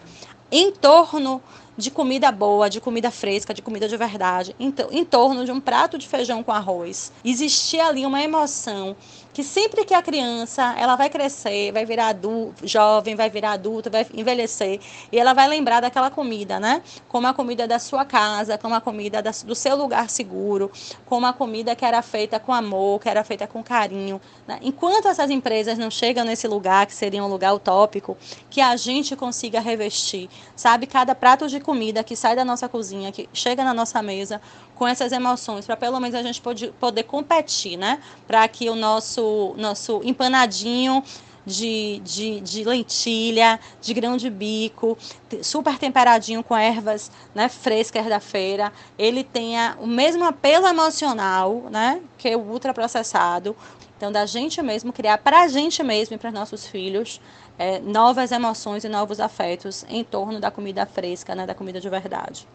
em 0.49 0.71
torno 0.71 1.43
de 1.77 1.91
comida 1.91 2.31
boa, 2.31 2.69
de 2.69 2.79
comida 2.79 3.11
fresca, 3.11 3.53
de 3.53 3.61
comida 3.61 3.89
de 3.89 3.97
verdade, 3.97 4.55
em, 4.57 4.73
em 4.91 5.03
torno 5.03 5.43
de 5.43 5.51
um 5.51 5.59
prato 5.59 5.97
de 5.97 6.07
feijão 6.07 6.41
com 6.41 6.53
arroz. 6.53 7.11
Existia 7.25 7.87
ali 7.87 8.05
uma 8.05 8.23
emoção 8.23 8.95
que 9.37 9.43
sempre 9.43 9.85
que 9.85 9.93
a 9.93 10.01
criança 10.01 10.73
ela 10.79 10.95
vai 10.95 11.11
crescer, 11.11 11.71
vai 11.71 11.85
virar 11.85 12.07
adulto, 12.07 12.67
jovem, 12.67 13.15
vai 13.15 13.29
virar 13.29 13.51
adulto, 13.51 13.87
vai 13.87 14.03
envelhecer, 14.15 14.79
e 15.11 15.19
ela 15.19 15.31
vai 15.31 15.47
lembrar 15.47 15.79
daquela 15.79 16.09
comida, 16.09 16.59
né? 16.59 16.81
Como 17.07 17.27
a 17.27 17.35
comida 17.35 17.67
da 17.67 17.77
sua 17.77 18.03
casa, 18.03 18.57
como 18.57 18.73
a 18.73 18.81
comida 18.81 19.21
da, 19.21 19.29
do 19.45 19.53
seu 19.53 19.75
lugar 19.75 20.09
seguro, 20.09 20.71
como 21.05 21.27
a 21.27 21.33
comida 21.33 21.75
que 21.75 21.85
era 21.85 22.01
feita 22.01 22.39
com 22.39 22.51
amor, 22.51 22.99
que 22.99 23.09
era 23.09 23.23
feita 23.23 23.45
com 23.45 23.61
carinho. 23.61 24.19
Né? 24.47 24.57
Enquanto 24.63 25.07
essas 25.07 25.29
empresas 25.29 25.77
não 25.77 25.91
chegam 25.91 26.25
nesse 26.25 26.47
lugar, 26.47 26.87
que 26.87 26.95
seria 26.95 27.23
um 27.23 27.27
lugar 27.27 27.53
utópico, 27.53 28.17
que 28.49 28.59
a 28.59 28.75
gente 28.75 29.15
consiga 29.15 29.59
revestir, 29.59 30.31
sabe? 30.55 30.87
Cada 30.87 31.13
prato 31.13 31.47
de 31.47 31.59
comida 31.59 32.03
que 32.03 32.15
sai 32.15 32.35
da 32.35 32.43
nossa 32.43 32.67
cozinha, 32.67 33.11
que 33.11 33.29
chega 33.31 33.63
na 33.63 33.71
nossa 33.71 34.01
mesa, 34.01 34.41
com 34.77 34.87
essas 34.87 35.11
emoções, 35.11 35.65
para 35.65 35.75
pelo 35.75 35.99
menos 35.99 36.15
a 36.15 36.21
gente 36.21 36.41
pode, 36.41 36.67
poder 36.79 37.03
competir, 37.03 37.77
né? 37.77 37.99
Para 38.27 38.47
que 38.47 38.69
o 38.69 38.75
nosso, 38.75 39.53
nosso 39.57 40.01
empanadinho 40.03 41.03
de, 41.45 42.01
de, 42.03 42.41
de, 42.41 42.63
lentilha, 42.65 43.59
de 43.81 43.93
grão 43.93 44.17
de 44.17 44.29
bico, 44.29 44.97
super 45.41 45.79
temperadinho 45.79 46.43
com 46.43 46.55
ervas 46.55 47.09
né, 47.33 47.47
frescas 47.47 48.05
da 48.05 48.19
feira, 48.19 48.71
ele 48.99 49.23
tenha 49.23 49.77
o 49.79 49.87
mesmo 49.87 50.25
apelo 50.25 50.67
emocional 50.67 51.63
né, 51.71 52.01
que 52.17 52.35
o 52.35 52.39
ultraprocessado. 52.39 53.55
Então, 53.95 54.11
da 54.11 54.25
gente 54.25 54.61
mesmo, 54.61 54.91
criar 54.91 55.17
para 55.17 55.43
a 55.43 55.47
gente 55.47 55.81
mesmo 55.81 56.15
e 56.15 56.19
para 56.19 56.31
nossos 56.31 56.67
filhos 56.67 57.19
é, 57.57 57.79
novas 57.79 58.31
emoções 58.31 58.83
e 58.83 58.89
novos 58.89 59.19
afetos 59.19 59.85
em 59.89 60.03
torno 60.03 60.39
da 60.39 60.51
comida 60.51 60.85
fresca, 60.85 61.33
né, 61.33 61.47
da 61.47 61.55
comida 61.55 61.79
de 61.79 61.89
verdade. 61.89 62.45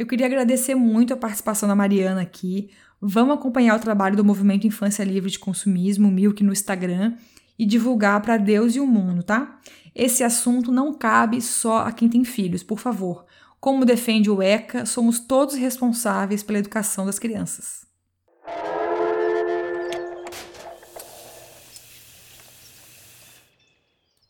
Eu 0.00 0.06
queria 0.06 0.24
agradecer 0.24 0.74
muito 0.74 1.12
a 1.12 1.16
participação 1.18 1.68
da 1.68 1.74
Mariana 1.74 2.22
aqui. 2.22 2.70
Vamos 2.98 3.34
acompanhar 3.34 3.76
o 3.76 3.82
trabalho 3.82 4.16
do 4.16 4.24
Movimento 4.24 4.66
Infância 4.66 5.04
Livre 5.04 5.30
de 5.30 5.38
Consumismo, 5.38 6.10
Milk, 6.10 6.42
no 6.42 6.52
Instagram 6.52 7.18
e 7.58 7.66
divulgar 7.66 8.22
para 8.22 8.38
Deus 8.38 8.74
e 8.74 8.80
o 8.80 8.86
mundo, 8.86 9.22
tá? 9.22 9.60
Esse 9.94 10.24
assunto 10.24 10.72
não 10.72 10.94
cabe 10.94 11.42
só 11.42 11.80
a 11.80 11.92
quem 11.92 12.08
tem 12.08 12.24
filhos, 12.24 12.62
por 12.62 12.78
favor. 12.78 13.26
Como 13.60 13.84
defende 13.84 14.30
o 14.30 14.40
ECA, 14.40 14.86
somos 14.86 15.20
todos 15.20 15.54
responsáveis 15.54 16.42
pela 16.42 16.60
educação 16.60 17.04
das 17.04 17.18
crianças. 17.18 17.84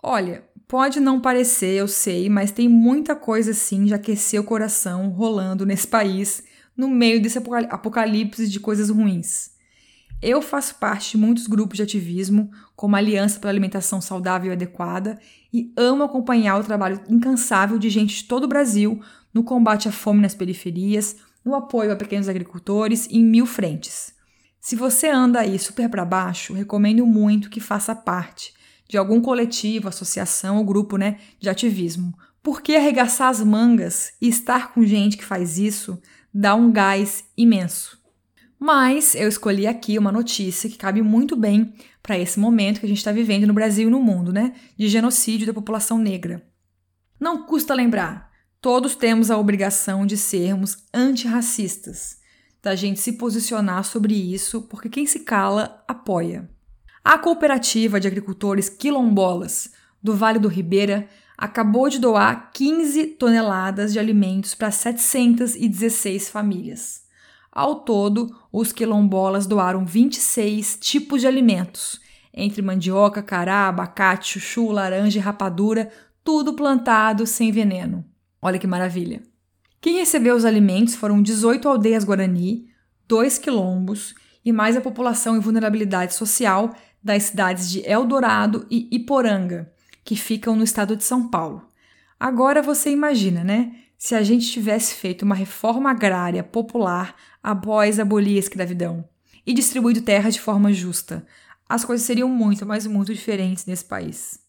Olha, 0.02 0.42
Pode 0.70 1.00
não 1.00 1.20
parecer, 1.20 1.80
eu 1.80 1.88
sei, 1.88 2.28
mas 2.28 2.52
tem 2.52 2.68
muita 2.68 3.16
coisa 3.16 3.50
assim 3.50 3.86
de 3.86 3.92
aquecer 3.92 4.40
o 4.40 4.44
coração 4.44 5.08
rolando 5.08 5.66
nesse 5.66 5.88
país 5.88 6.44
no 6.76 6.86
meio 6.86 7.20
desse 7.20 7.38
apocalipse 7.38 8.48
de 8.48 8.60
coisas 8.60 8.88
ruins. 8.88 9.50
Eu 10.22 10.40
faço 10.40 10.76
parte 10.76 11.10
de 11.10 11.16
muitos 11.16 11.48
grupos 11.48 11.76
de 11.76 11.82
ativismo, 11.82 12.52
como 12.76 12.94
a 12.94 13.00
Aliança 13.00 13.40
pela 13.40 13.50
Alimentação 13.50 14.00
Saudável 14.00 14.50
e 14.50 14.52
Adequada, 14.52 15.18
e 15.52 15.72
amo 15.76 16.04
acompanhar 16.04 16.60
o 16.60 16.64
trabalho 16.64 17.00
incansável 17.08 17.76
de 17.76 17.90
gente 17.90 18.18
de 18.18 18.24
todo 18.28 18.44
o 18.44 18.48
Brasil 18.48 19.02
no 19.34 19.42
combate 19.42 19.88
à 19.88 19.92
fome 19.92 20.22
nas 20.22 20.36
periferias, 20.36 21.16
no 21.44 21.56
apoio 21.56 21.90
a 21.90 21.96
pequenos 21.96 22.28
agricultores 22.28 23.08
em 23.10 23.24
mil 23.24 23.44
frentes. 23.44 24.14
Se 24.60 24.76
você 24.76 25.08
anda 25.08 25.40
aí 25.40 25.58
super 25.58 25.88
para 25.88 26.04
baixo, 26.04 26.54
recomendo 26.54 27.04
muito 27.04 27.50
que 27.50 27.58
faça 27.58 27.92
parte 27.92 28.59
de 28.90 28.98
algum 28.98 29.20
coletivo, 29.20 29.86
associação 29.88 30.56
ou 30.56 30.64
grupo 30.64 30.96
né, 30.96 31.18
de 31.38 31.48
ativismo. 31.48 32.12
Porque 32.42 32.74
arregaçar 32.74 33.28
as 33.28 33.40
mangas 33.40 34.12
e 34.20 34.28
estar 34.28 34.74
com 34.74 34.84
gente 34.84 35.16
que 35.16 35.24
faz 35.24 35.58
isso 35.58 36.02
dá 36.34 36.56
um 36.56 36.72
gás 36.72 37.22
imenso. 37.36 38.00
Mas 38.58 39.14
eu 39.14 39.28
escolhi 39.28 39.64
aqui 39.68 39.96
uma 39.96 40.10
notícia 40.10 40.68
que 40.68 40.76
cabe 40.76 41.02
muito 41.02 41.36
bem 41.36 41.72
para 42.02 42.18
esse 42.18 42.40
momento 42.40 42.80
que 42.80 42.86
a 42.86 42.88
gente 42.88 42.98
está 42.98 43.12
vivendo 43.12 43.46
no 43.46 43.54
Brasil 43.54 43.86
e 43.86 43.90
no 43.92 44.00
mundo, 44.00 44.32
né? 44.32 44.54
De 44.76 44.88
genocídio 44.88 45.46
da 45.46 45.54
população 45.54 45.96
negra. 45.96 46.44
Não 47.18 47.44
custa 47.44 47.74
lembrar, 47.74 48.28
todos 48.60 48.96
temos 48.96 49.30
a 49.30 49.38
obrigação 49.38 50.04
de 50.04 50.16
sermos 50.16 50.78
antirracistas, 50.92 52.18
da 52.60 52.74
gente 52.74 52.98
se 52.98 53.12
posicionar 53.12 53.84
sobre 53.84 54.14
isso, 54.14 54.62
porque 54.62 54.88
quem 54.88 55.06
se 55.06 55.20
cala 55.20 55.84
apoia. 55.86 56.50
A 57.04 57.16
cooperativa 57.16 57.98
de 57.98 58.06
agricultores 58.06 58.68
quilombolas 58.68 59.72
do 60.02 60.14
Vale 60.14 60.38
do 60.38 60.48
Ribeira 60.48 61.08
acabou 61.36 61.88
de 61.88 61.98
doar 61.98 62.50
15 62.52 63.06
toneladas 63.06 63.92
de 63.94 63.98
alimentos 63.98 64.54
para 64.54 64.70
716 64.70 66.28
famílias. 66.28 67.02
Ao 67.50 67.76
todo, 67.76 68.30
os 68.52 68.70
quilombolas 68.70 69.46
doaram 69.46 69.84
26 69.84 70.76
tipos 70.78 71.22
de 71.22 71.26
alimentos, 71.26 71.98
entre 72.32 72.60
mandioca, 72.60 73.22
cará, 73.22 73.68
abacate, 73.68 74.38
chuchu, 74.38 74.70
laranja 74.70 75.18
e 75.18 75.22
rapadura, 75.22 75.90
tudo 76.22 76.52
plantado 76.52 77.26
sem 77.26 77.50
veneno. 77.50 78.04
Olha 78.42 78.58
que 78.58 78.66
maravilha! 78.66 79.22
Quem 79.80 79.96
recebeu 79.96 80.36
os 80.36 80.44
alimentos 80.44 80.94
foram 80.94 81.22
18 81.22 81.66
aldeias 81.66 82.04
guarani, 82.04 82.68
dois 83.08 83.38
quilombos 83.38 84.14
e 84.44 84.52
mais 84.52 84.76
a 84.76 84.80
população 84.80 85.36
em 85.36 85.40
vulnerabilidade 85.40 86.14
social 86.14 86.74
das 87.02 87.24
cidades 87.24 87.70
de 87.70 87.80
Eldorado 87.88 88.66
e 88.70 88.88
Iporanga, 88.90 89.72
que 90.04 90.16
ficam 90.16 90.54
no 90.54 90.64
estado 90.64 90.96
de 90.96 91.04
São 91.04 91.28
Paulo. 91.28 91.66
Agora 92.18 92.62
você 92.62 92.90
imagina, 92.90 93.42
né? 93.42 93.74
Se 93.96 94.14
a 94.14 94.22
gente 94.22 94.50
tivesse 94.50 94.94
feito 94.94 95.22
uma 95.22 95.34
reforma 95.34 95.90
agrária 95.90 96.42
popular 96.42 97.14
após 97.42 97.98
abolir 97.98 98.36
a 98.36 98.40
escravidão 98.40 99.08
e 99.46 99.52
distribuído 99.52 100.02
terra 100.02 100.30
de 100.30 100.40
forma 100.40 100.72
justa, 100.72 101.26
as 101.68 101.84
coisas 101.84 102.06
seriam 102.06 102.28
muito, 102.28 102.66
mas 102.66 102.86
muito 102.86 103.14
diferentes 103.14 103.64
nesse 103.64 103.84
país. 103.84 104.40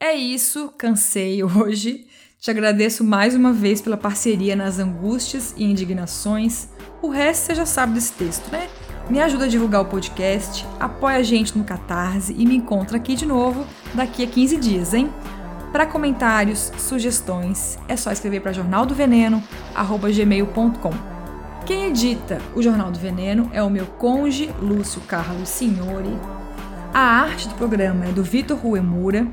É 0.00 0.14
isso, 0.14 0.68
cansei 0.70 1.42
hoje. 1.44 2.06
Te 2.42 2.50
agradeço 2.50 3.02
mais 3.04 3.34
uma 3.36 3.52
vez 3.52 3.80
pela 3.80 3.96
parceria 3.96 4.56
nas 4.56 4.80
angústias 4.80 5.54
e 5.56 5.62
indignações. 5.62 6.66
O 7.00 7.08
resto 7.08 7.46
você 7.46 7.54
já 7.54 7.64
sabe 7.64 7.94
desse 7.94 8.14
texto, 8.14 8.50
né? 8.50 8.68
Me 9.08 9.20
ajuda 9.20 9.44
a 9.44 9.48
divulgar 9.48 9.80
o 9.80 9.84
podcast, 9.84 10.66
apoia 10.80 11.18
a 11.18 11.22
gente 11.22 11.56
no 11.56 11.62
Catarse 11.62 12.34
e 12.36 12.44
me 12.44 12.56
encontra 12.56 12.96
aqui 12.96 13.14
de 13.14 13.24
novo 13.24 13.64
daqui 13.94 14.24
a 14.24 14.26
15 14.26 14.56
dias, 14.56 14.92
hein? 14.92 15.08
Para 15.70 15.86
comentários, 15.86 16.72
sugestões, 16.78 17.78
é 17.86 17.94
só 17.94 18.10
escrever 18.10 18.40
para 18.40 18.52
jornaldoveneno@gmail.com. 18.52 20.92
Quem 21.64 21.84
edita 21.84 22.40
o 22.56 22.62
Jornal 22.62 22.90
do 22.90 22.98
Veneno 22.98 23.48
é 23.52 23.62
o 23.62 23.70
meu 23.70 23.86
conge 23.86 24.50
Lúcio 24.60 25.00
Carlos 25.02 25.48
Signori. 25.48 26.18
A 26.92 26.98
arte 26.98 27.48
do 27.48 27.54
programa 27.54 28.06
é 28.06 28.10
do 28.10 28.24
Vitor 28.24 28.58
Ruemura 28.58 29.28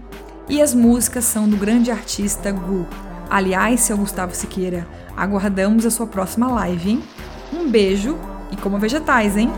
e 0.50 0.62
as 0.62 0.74
músicas 0.74 1.26
são 1.26 1.48
do 1.48 1.56
grande 1.56 1.92
artista 1.92 2.52
Gu. 2.52 2.86
Aliás, 3.30 3.82
seu 3.82 3.96
Gustavo 3.96 4.36
Siqueira, 4.36 4.88
aguardamos 5.16 5.86
a 5.86 5.92
sua 5.92 6.08
próxima 6.08 6.52
live, 6.52 6.90
hein? 6.90 7.04
Um 7.54 7.70
beijo 7.70 8.18
e 8.52 8.58
como 8.58 8.80
vegetais, 8.80 9.38
hein? 9.38 9.52